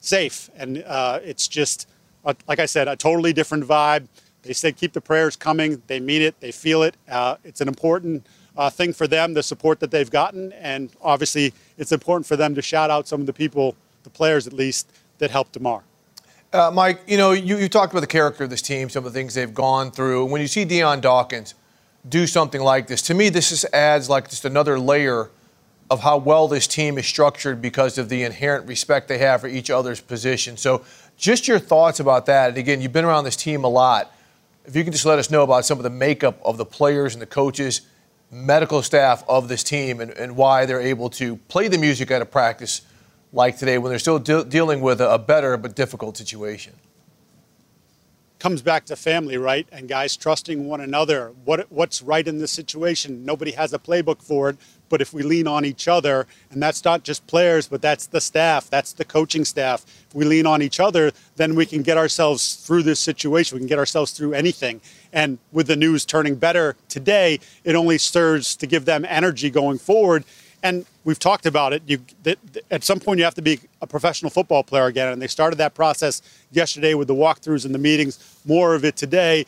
safe. 0.01 0.51
And 0.57 0.83
uh, 0.87 1.21
it's 1.23 1.49
just, 1.49 1.89
a, 2.25 2.37
like 2.47 2.59
I 2.59 2.67
said, 2.67 2.89
a 2.89 2.97
totally 2.97 3.33
different 3.33 3.65
vibe. 3.65 4.07
They 4.43 4.53
said 4.53 4.77
keep 4.77 4.93
the 4.93 5.01
prayers 5.01 5.35
coming. 5.35 5.83
They 5.87 5.99
mean 5.99 6.23
it. 6.23 6.39
They 6.41 6.53
feel 6.53 6.83
it. 6.83 6.97
Uh, 7.09 7.37
it's 7.43 7.61
an 7.61 7.69
important 7.69 8.27
uh, 8.57 8.71
thing 8.71 8.93
for 8.93 9.07
them, 9.07 9.35
the 9.35 9.43
support 9.43 9.81
that 9.81 9.91
they've 9.91 10.11
gotten, 10.11 10.53
and 10.55 10.91
obviously 11.03 11.53
it's 11.79 11.93
important 11.93 12.27
for 12.27 12.37
them 12.37 12.55
to 12.55 12.63
shout 12.63 12.91
out 12.91 13.07
some 13.07 13.21
of 13.21 13.27
the 13.27 13.33
people, 13.33 13.77
the 14.03 14.11
players 14.11 14.47
at 14.47 14.53
least, 14.53 14.91
that 15.19 15.31
helped 15.31 15.53
Damar. 15.53 15.83
Uh, 16.53 16.71
Mike, 16.71 17.01
you 17.07 17.17
know, 17.17 17.33
you, 17.33 17.59
you 17.59 17.69
talked 17.69 17.93
about 17.93 18.01
the 18.01 18.07
character 18.07 18.45
of 18.45 18.51
this 18.51 18.63
team, 18.63 18.89
some 18.89 19.05
of 19.05 19.13
the 19.13 19.19
things 19.19 19.35
they've 19.35 19.53
gone 19.53 19.91
through. 19.91 20.25
When 20.27 20.41
you 20.41 20.47
see 20.47 20.65
Dion 20.65 21.01
Dawkins 21.01 21.55
do 22.09 22.27
something 22.27 22.61
like 22.61 22.87
this, 22.87 23.03
to 23.03 23.15
me, 23.15 23.29
this 23.29 23.51
just 23.51 23.67
adds 23.73 24.09
like 24.09 24.31
just 24.31 24.45
another 24.45 24.79
layer 24.79 25.31
of 25.91 26.01
how 26.01 26.17
well 26.17 26.49
this 26.49 26.67
team 26.67 26.99
is 26.99 27.07
structured 27.07 27.61
because 27.61 27.99
of 27.99 28.09
the 28.09 28.23
inherent 28.23 28.67
respect 28.67 29.09
they 29.09 29.19
have 29.19 29.41
for 29.41 29.49
each 29.49 29.71
other's 29.71 30.01
position. 30.01 30.57
So, 30.57 30.85
just 31.17 31.49
your 31.49 31.59
thoughts 31.59 32.01
about 32.01 32.27
that. 32.27 32.51
And 32.51 32.59
again, 32.59 32.81
you've 32.81 32.93
been 32.93 33.05
around 33.05 33.25
this 33.25 33.37
team 33.37 33.65
a 33.65 33.69
lot. 33.69 34.13
If 34.67 34.77
you 34.77 34.83
can 34.85 34.93
just 34.93 35.07
let 35.07 35.19
us 35.19 35.31
know 35.31 35.43
about 35.43 35.65
some 35.65 35.79
of 35.79 35.85
the 35.85 35.91
makeup 35.91 36.39
of 36.45 36.59
the 36.59 36.67
players 36.67 37.15
and 37.15 37.23
the 37.23 37.27
coaches, 37.27 37.83
medical 38.31 38.83
staff 38.83 39.25
of 39.29 39.49
this 39.49 39.63
team, 39.63 40.01
and, 40.01 40.11
and 40.13 40.37
why 40.37 40.67
they're 40.67 40.81
able 40.81 41.11
to 41.11 41.37
play 41.49 41.69
the 41.69 41.79
music 41.79 42.11
at 42.11 42.23
a 42.23 42.27
practice 42.27 42.83
like 43.33 43.59
today 43.59 43.79
when 43.79 43.91
they're 43.91 43.99
still 43.99 44.19
de- 44.19 44.45
dealing 44.45 44.81
with 44.81 45.01
a, 45.01 45.15
a 45.15 45.19
better 45.19 45.57
but 45.57 45.75
difficult 45.75 46.17
situation? 46.17 46.73
Comes 48.39 48.61
back 48.61 48.85
to 48.87 48.97
family, 48.97 49.39
right? 49.39 49.67
And 49.73 49.89
guys 49.89 50.17
trusting 50.17 50.67
one 50.67 50.81
another. 50.81 51.33
What 51.45 51.73
what's 51.73 52.03
right 52.03 52.27
in 52.27 52.39
this 52.39 52.53
situation? 52.53 53.25
Nobody 53.25 53.53
has 53.53 53.73
a 53.73 53.79
playbook 53.79 54.23
for 54.23 54.51
it, 54.51 54.59
but 54.91 55.01
if 55.01 55.15
we 55.15 55.23
lean 55.23 55.47
on 55.47 55.65
each 55.65 55.89
other, 55.89 56.27
and 56.51 56.63
that's 56.63 56.85
not 56.85 57.03
just 57.03 57.27
players, 57.27 57.67
but 57.67 57.81
that's 57.81 58.07
the 58.07 58.21
staff, 58.21 58.69
that's 58.69 58.93
the 58.93 59.07
coaching 59.07 59.45
staff. 59.45 59.85
If 60.09 60.15
we 60.15 60.27
lean 60.27 60.47
on 60.47 60.61
each 60.61 60.81
other, 60.81 61.13
then 61.37 61.55
we 61.55 61.65
can 61.65 61.83
get 61.83 61.97
ourselves 61.97 62.57
through 62.57 62.83
this 62.83 63.01
situation. 63.01 63.57
We 63.57 63.61
can 63.61 63.69
get 63.69 63.79
ourselves 63.79 64.13
through 64.13 64.35
anything. 64.35 64.83
And 65.17 65.39
with 65.51 65.67
the 65.67 65.75
news 65.75 66.05
turning 66.05 66.37
better 66.37 66.77
today, 66.89 67.41
it 67.65 67.75
only 67.75 67.99
serves 67.99 68.55
to 68.57 68.67
give 68.67 68.85
them 68.85 69.05
energy 69.09 69.51
going 69.51 69.79
forward 69.79 70.23
and 70.63 70.87
we've 71.05 71.19
talked 71.19 71.47
about 71.47 71.73
it. 71.73 71.83
You, 71.87 72.01
at 72.71 72.83
some 72.83 72.99
point, 72.99 73.19
you 73.19 73.25
have 73.25 73.35
to 73.35 73.43
be 73.43 73.61
a 73.81 73.87
professional 73.87 74.31
football 74.31 74.65
player 74.65 74.87
again, 74.87 75.13
and 75.13 75.23
they 75.23 75.29
started 75.29 75.57
that 75.57 75.75
process 75.75 76.23
yesterday 76.51 76.95
with 76.95 77.09
the 77.09 77.15
walkthroughs 77.15 77.65
and 77.65 77.75
the 77.75 77.79
meetings. 77.79 78.19
More 78.45 78.75
of 78.75 78.85
it 78.85 78.97
today, 78.97 79.47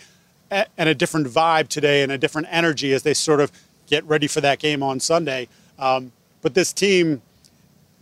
and 0.50 0.88
a 0.88 0.94
different 0.94 1.26
vibe 1.26 1.68
today, 1.68 2.02
and 2.02 2.12
a 2.12 2.18
different 2.18 2.46
energy 2.50 2.92
as 2.92 3.02
they 3.02 3.14
sort 3.14 3.40
of 3.40 3.50
get 3.86 4.04
ready 4.04 4.28
for 4.28 4.40
that 4.42 4.58
game 4.60 4.82
on 4.82 5.00
Sunday. 5.00 5.48
Um, 5.78 6.12
but 6.40 6.54
this 6.54 6.72
team, 6.72 7.22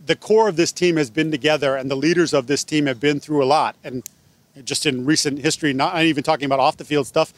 the 0.05 0.15
core 0.15 0.47
of 0.47 0.55
this 0.55 0.71
team 0.71 0.97
has 0.97 1.09
been 1.09 1.31
together, 1.31 1.75
and 1.75 1.89
the 1.89 1.95
leaders 1.95 2.33
of 2.33 2.47
this 2.47 2.63
team 2.63 2.85
have 2.85 2.99
been 2.99 3.19
through 3.19 3.43
a 3.43 3.45
lot. 3.45 3.75
And 3.83 4.03
just 4.63 4.85
in 4.85 5.05
recent 5.05 5.39
history, 5.39 5.73
not 5.73 5.99
even 6.03 6.23
talking 6.23 6.45
about 6.45 6.59
off 6.59 6.77
the 6.77 6.85
field 6.85 7.07
stuff, 7.07 7.33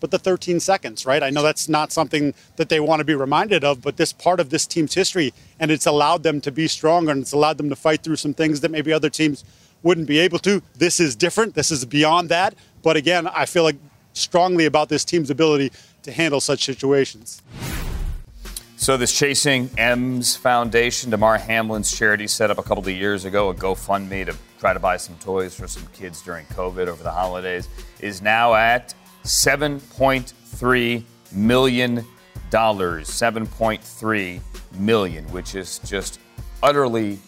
but 0.00 0.10
the 0.10 0.18
13 0.18 0.58
seconds, 0.60 1.06
right? 1.06 1.22
I 1.22 1.30
know 1.30 1.42
that's 1.42 1.68
not 1.68 1.92
something 1.92 2.34
that 2.56 2.68
they 2.68 2.80
want 2.80 3.00
to 3.00 3.04
be 3.04 3.14
reminded 3.14 3.62
of, 3.64 3.82
but 3.82 3.96
this 3.96 4.12
part 4.12 4.40
of 4.40 4.50
this 4.50 4.66
team's 4.66 4.94
history, 4.94 5.32
and 5.58 5.70
it's 5.70 5.86
allowed 5.86 6.22
them 6.22 6.40
to 6.40 6.50
be 6.50 6.66
stronger 6.66 7.12
and 7.12 7.22
it's 7.22 7.32
allowed 7.32 7.58
them 7.58 7.68
to 7.68 7.76
fight 7.76 8.02
through 8.02 8.16
some 8.16 8.34
things 8.34 8.60
that 8.60 8.70
maybe 8.70 8.92
other 8.92 9.10
teams 9.10 9.44
wouldn't 9.82 10.06
be 10.06 10.18
able 10.18 10.38
to. 10.40 10.62
This 10.76 11.00
is 11.00 11.16
different. 11.16 11.54
This 11.54 11.70
is 11.70 11.84
beyond 11.84 12.28
that. 12.28 12.54
But 12.82 12.96
again, 12.96 13.26
I 13.28 13.46
feel 13.46 13.62
like 13.62 13.76
strongly 14.12 14.66
about 14.66 14.88
this 14.88 15.04
team's 15.04 15.30
ability 15.30 15.72
to 16.02 16.12
handle 16.12 16.40
such 16.40 16.64
situations. 16.64 17.42
So 18.76 18.96
this 18.96 19.16
Chasing 19.16 19.68
M's 19.76 20.36
Foundation, 20.36 21.10
Damar 21.10 21.36
Hamlin's 21.36 21.94
charity, 21.94 22.26
set 22.26 22.50
up 22.50 22.56
a 22.56 22.62
couple 22.62 22.82
of 22.82 22.88
years 22.88 23.26
ago 23.26 23.50
a 23.50 23.54
GoFundMe 23.54 24.24
to 24.24 24.34
try 24.58 24.72
to 24.72 24.80
buy 24.80 24.96
some 24.96 25.16
toys 25.16 25.54
for 25.54 25.68
some 25.68 25.86
kids 25.92 26.22
during 26.22 26.46
COVID 26.46 26.86
over 26.86 27.02
the 27.02 27.10
holidays, 27.10 27.68
is 28.00 28.22
now 28.22 28.54
at 28.54 28.94
$7.3 29.30 31.04
million. 31.32 32.04
7.3 32.50 34.40
million, 34.72 35.24
which 35.26 35.54
is 35.54 35.78
just 35.84 36.18
utterly 36.64 37.20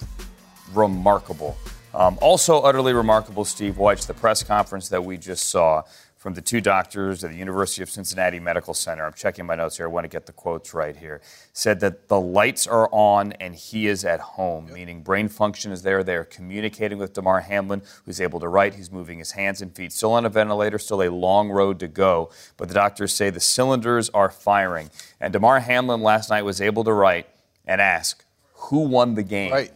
remarkable. 0.75 1.57
Um, 1.95 2.19
also, 2.21 2.61
utterly 2.63 2.93
remarkable, 2.93 3.45
Steve 3.45 3.75
Wyche, 3.75 4.07
the 4.07 4.15
press 4.15 4.43
conference 4.43 4.89
that 4.89 5.05
we 5.05 5.17
just 5.17 5.49
saw 5.49 5.83
from 6.23 6.35
the 6.35 6.41
two 6.41 6.61
doctors 6.61 7.25
at 7.25 7.33
the 7.33 7.37
University 7.37 7.83
of 7.83 7.91
Cincinnati 7.91 8.39
Medical 8.39 8.75
Center. 8.75 9.05
I'm 9.05 9.13
checking 9.13 9.45
my 9.45 9.57
notes 9.57 9.79
here. 9.79 9.87
I 9.87 9.89
want 9.89 10.05
to 10.05 10.09
get 10.09 10.25
the 10.25 10.33
quotes 10.33 10.73
right 10.73 10.95
here. 10.95 11.21
Said 11.53 11.81
that 11.81 12.07
the 12.07 12.21
lights 12.21 12.65
are 12.69 12.89
on 12.93 13.33
and 13.41 13.57
he 13.57 13.89
is 13.89 14.05
at 14.05 14.21
home, 14.21 14.67
yep. 14.67 14.75
meaning 14.77 15.03
brain 15.03 15.27
function 15.27 15.73
is 15.73 15.83
there. 15.83 16.05
They're 16.05 16.23
communicating 16.23 16.99
with 16.99 17.13
Damar 17.13 17.41
Hamlin, 17.41 17.83
who's 18.05 18.21
able 18.21 18.39
to 18.39 18.47
write. 18.47 18.77
He's 18.77 18.93
moving 18.93 19.19
his 19.19 19.33
hands 19.33 19.61
and 19.63 19.75
feet. 19.75 19.93
Still 19.93 20.13
on 20.13 20.25
a 20.25 20.29
ventilator, 20.29 20.79
still 20.79 21.03
a 21.03 21.11
long 21.11 21.51
road 21.51 21.81
to 21.81 21.89
go. 21.89 22.31
But 22.57 22.69
the 22.69 22.75
doctors 22.75 23.13
say 23.13 23.31
the 23.31 23.41
cylinders 23.41 24.09
are 24.11 24.31
firing. 24.31 24.91
And 25.21 25.33
Damar 25.33 25.59
Hamlin 25.59 26.03
last 26.03 26.31
night 26.31 26.43
was 26.43 26.61
able 26.61 26.85
to 26.85 26.93
write 26.93 27.27
and 27.67 27.81
ask, 27.81 28.25
who 28.55 28.87
won 28.87 29.17
the 29.17 29.25
game? 29.25 29.51
Right. 29.51 29.73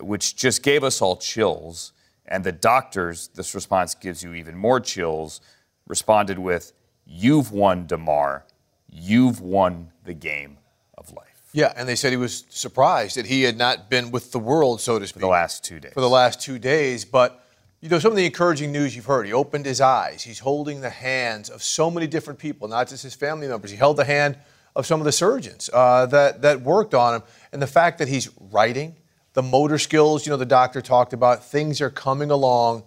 Which 0.00 0.34
just 0.34 0.64
gave 0.64 0.82
us 0.82 1.00
all 1.00 1.16
chills. 1.16 1.92
And 2.26 2.44
the 2.44 2.52
doctors, 2.52 3.28
this 3.34 3.54
response 3.54 3.94
gives 3.94 4.22
you 4.22 4.32
even 4.32 4.56
more 4.56 4.80
chills, 4.80 5.40
responded 5.86 6.38
with, 6.38 6.72
You've 7.06 7.50
won, 7.52 7.86
Damar. 7.86 8.44
You've 8.88 9.40
won 9.40 9.90
the 10.04 10.14
game 10.14 10.58
of 10.96 11.12
life. 11.12 11.26
Yeah, 11.52 11.72
and 11.76 11.88
they 11.88 11.96
said 11.96 12.10
he 12.12 12.16
was 12.16 12.44
surprised 12.48 13.16
that 13.16 13.26
he 13.26 13.42
had 13.42 13.58
not 13.58 13.90
been 13.90 14.10
with 14.10 14.32
the 14.32 14.38
world, 14.38 14.80
so 14.80 14.98
to 14.98 15.06
speak, 15.06 15.14
For 15.14 15.20
the 15.20 15.26
last 15.28 15.64
two 15.64 15.80
days. 15.80 15.92
for 15.92 16.00
the 16.00 16.08
last 16.08 16.40
two 16.40 16.58
days. 16.58 17.04
But 17.04 17.38
you 17.80 17.88
know, 17.88 17.98
some 17.98 18.12
of 18.12 18.16
the 18.16 18.24
encouraging 18.24 18.70
news 18.70 18.94
you've 18.94 19.06
heard. 19.06 19.26
He 19.26 19.32
opened 19.32 19.66
his 19.66 19.80
eyes. 19.80 20.22
He's 20.22 20.38
holding 20.38 20.80
the 20.82 20.90
hands 20.90 21.50
of 21.50 21.62
so 21.62 21.90
many 21.90 22.06
different 22.06 22.38
people, 22.38 22.68
not 22.68 22.88
just 22.88 23.02
his 23.02 23.14
family 23.14 23.48
members. 23.48 23.72
He 23.72 23.76
held 23.76 23.96
the 23.96 24.04
hand 24.04 24.38
of 24.76 24.86
some 24.86 25.00
of 25.00 25.04
the 25.04 25.12
surgeons 25.12 25.68
uh, 25.74 26.06
that 26.06 26.42
that 26.42 26.62
worked 26.62 26.94
on 26.94 27.16
him, 27.16 27.22
and 27.52 27.60
the 27.60 27.66
fact 27.66 27.98
that 27.98 28.08
he's 28.08 28.30
writing, 28.52 28.94
the 29.34 29.42
motor 29.42 29.78
skills. 29.78 30.24
You 30.24 30.30
know, 30.30 30.36
the 30.36 30.46
doctor 30.46 30.80
talked 30.80 31.12
about 31.12 31.44
things 31.44 31.80
are 31.80 31.90
coming 31.90 32.30
along 32.30 32.84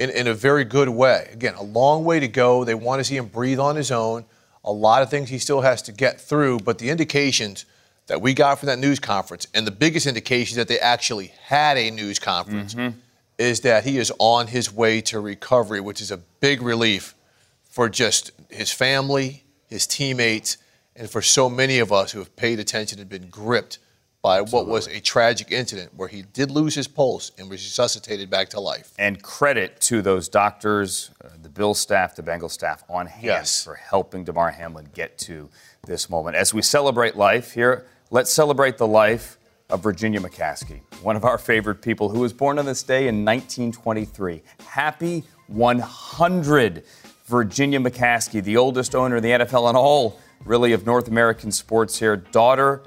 in, 0.00 0.08
in 0.10 0.26
a 0.26 0.34
very 0.34 0.64
good 0.64 0.88
way. 0.88 1.28
Again, 1.30 1.54
a 1.54 1.62
long 1.62 2.04
way 2.04 2.18
to 2.18 2.26
go. 2.26 2.64
They 2.64 2.74
want 2.74 3.00
to 3.00 3.04
see 3.04 3.16
him 3.16 3.26
breathe 3.26 3.60
on 3.60 3.76
his 3.76 3.92
own. 3.92 4.24
A 4.64 4.72
lot 4.72 5.02
of 5.02 5.10
things 5.10 5.28
he 5.28 5.38
still 5.38 5.60
has 5.60 5.82
to 5.82 5.92
get 5.92 6.20
through, 6.20 6.60
but 6.60 6.78
the 6.78 6.88
indications 6.88 7.66
that 8.06 8.20
we 8.20 8.34
got 8.34 8.58
from 8.58 8.66
that 8.66 8.78
news 8.78 8.98
conference, 8.98 9.46
and 9.54 9.66
the 9.66 9.70
biggest 9.70 10.06
indication 10.06 10.56
that 10.56 10.66
they 10.66 10.80
actually 10.80 11.32
had 11.44 11.76
a 11.76 11.90
news 11.90 12.18
conference, 12.18 12.74
mm-hmm. 12.74 12.98
is 13.38 13.60
that 13.60 13.84
he 13.84 13.98
is 13.98 14.12
on 14.18 14.48
his 14.48 14.72
way 14.72 15.00
to 15.02 15.20
recovery, 15.20 15.80
which 15.80 16.00
is 16.00 16.10
a 16.10 16.16
big 16.16 16.60
relief 16.60 17.14
for 17.62 17.88
just 17.88 18.32
his 18.48 18.72
family, 18.72 19.44
his 19.68 19.86
teammates, 19.86 20.56
and 20.96 21.08
for 21.08 21.22
so 21.22 21.48
many 21.48 21.78
of 21.78 21.92
us 21.92 22.10
who 22.12 22.18
have 22.18 22.34
paid 22.36 22.58
attention 22.58 22.98
and 22.98 23.08
been 23.08 23.28
gripped 23.28 23.78
by 24.22 24.40
what 24.42 24.66
was 24.66 24.86
a 24.88 25.00
tragic 25.00 25.50
incident 25.50 25.90
where 25.96 26.08
he 26.08 26.22
did 26.22 26.50
lose 26.50 26.74
his 26.74 26.86
pulse 26.86 27.32
and 27.38 27.48
was 27.48 27.62
resuscitated 27.64 28.28
back 28.28 28.50
to 28.50 28.60
life. 28.60 28.92
And 28.98 29.22
credit 29.22 29.80
to 29.82 30.02
those 30.02 30.28
doctors, 30.28 31.10
uh, 31.24 31.28
the 31.42 31.48
Bill 31.48 31.72
staff, 31.72 32.16
the 32.16 32.22
Bengal 32.22 32.50
staff 32.50 32.84
on 32.88 33.06
hand 33.06 33.24
Yes. 33.24 33.64
for 33.64 33.74
helping 33.76 34.24
Damar 34.24 34.50
Hamlin 34.50 34.88
get 34.94 35.16
to 35.20 35.48
this 35.86 36.10
moment. 36.10 36.36
As 36.36 36.52
we 36.52 36.60
celebrate 36.60 37.16
life 37.16 37.52
here, 37.52 37.86
let's 38.10 38.30
celebrate 38.30 38.76
the 38.76 38.86
life 38.86 39.38
of 39.70 39.82
Virginia 39.82 40.20
McCaskey, 40.20 40.80
one 41.02 41.16
of 41.16 41.24
our 41.24 41.38
favorite 41.38 41.80
people 41.80 42.10
who 42.10 42.20
was 42.20 42.32
born 42.34 42.58
on 42.58 42.66
this 42.66 42.82
day 42.82 43.08
in 43.08 43.24
1923. 43.24 44.42
Happy 44.66 45.24
100, 45.46 46.84
Virginia 47.26 47.78
McCaskey, 47.80 48.42
the 48.42 48.56
oldest 48.56 48.94
owner 48.94 49.16
of 49.16 49.22
the 49.22 49.30
NFL 49.30 49.68
and 49.68 49.76
all 49.78 50.18
really 50.44 50.72
of 50.72 50.84
North 50.84 51.08
American 51.08 51.50
sports 51.52 51.98
here, 51.98 52.16
daughter 52.16 52.82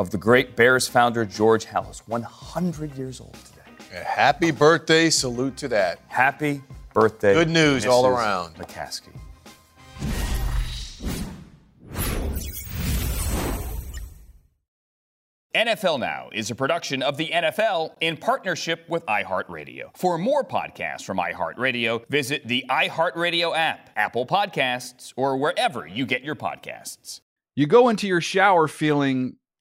of 0.00 0.08
the 0.08 0.16
great 0.16 0.56
Bears 0.56 0.88
founder 0.88 1.26
George 1.26 1.66
Halas, 1.66 1.98
100 2.06 2.96
years 2.96 3.20
old 3.20 3.36
today. 3.44 4.02
Happy 4.02 4.50
birthday. 4.50 5.10
Salute 5.10 5.58
to 5.58 5.68
that. 5.68 6.00
Happy 6.08 6.62
birthday. 6.94 7.34
Good 7.34 7.50
news 7.50 7.84
all 7.84 8.06
around. 8.06 8.54
McCaskey. 8.54 9.12
NFL 15.54 16.00
Now 16.00 16.30
is 16.32 16.50
a 16.50 16.54
production 16.54 17.02
of 17.02 17.18
the 17.18 17.28
NFL 17.28 17.90
in 18.00 18.16
partnership 18.16 18.88
with 18.88 19.04
iHeartRadio. 19.04 19.94
For 19.94 20.16
more 20.16 20.44
podcasts 20.44 21.02
from 21.02 21.18
iHeartRadio, 21.18 22.08
visit 22.08 22.46
the 22.46 22.64
iHeartRadio 22.70 23.54
app, 23.54 23.90
Apple 23.96 24.24
Podcasts, 24.24 25.12
or 25.16 25.36
wherever 25.36 25.86
you 25.86 26.06
get 26.06 26.22
your 26.22 26.36
podcasts. 26.36 27.20
You 27.54 27.66
go 27.66 27.90
into 27.90 28.06
your 28.06 28.22
shower 28.22 28.68
feeling 28.68 29.36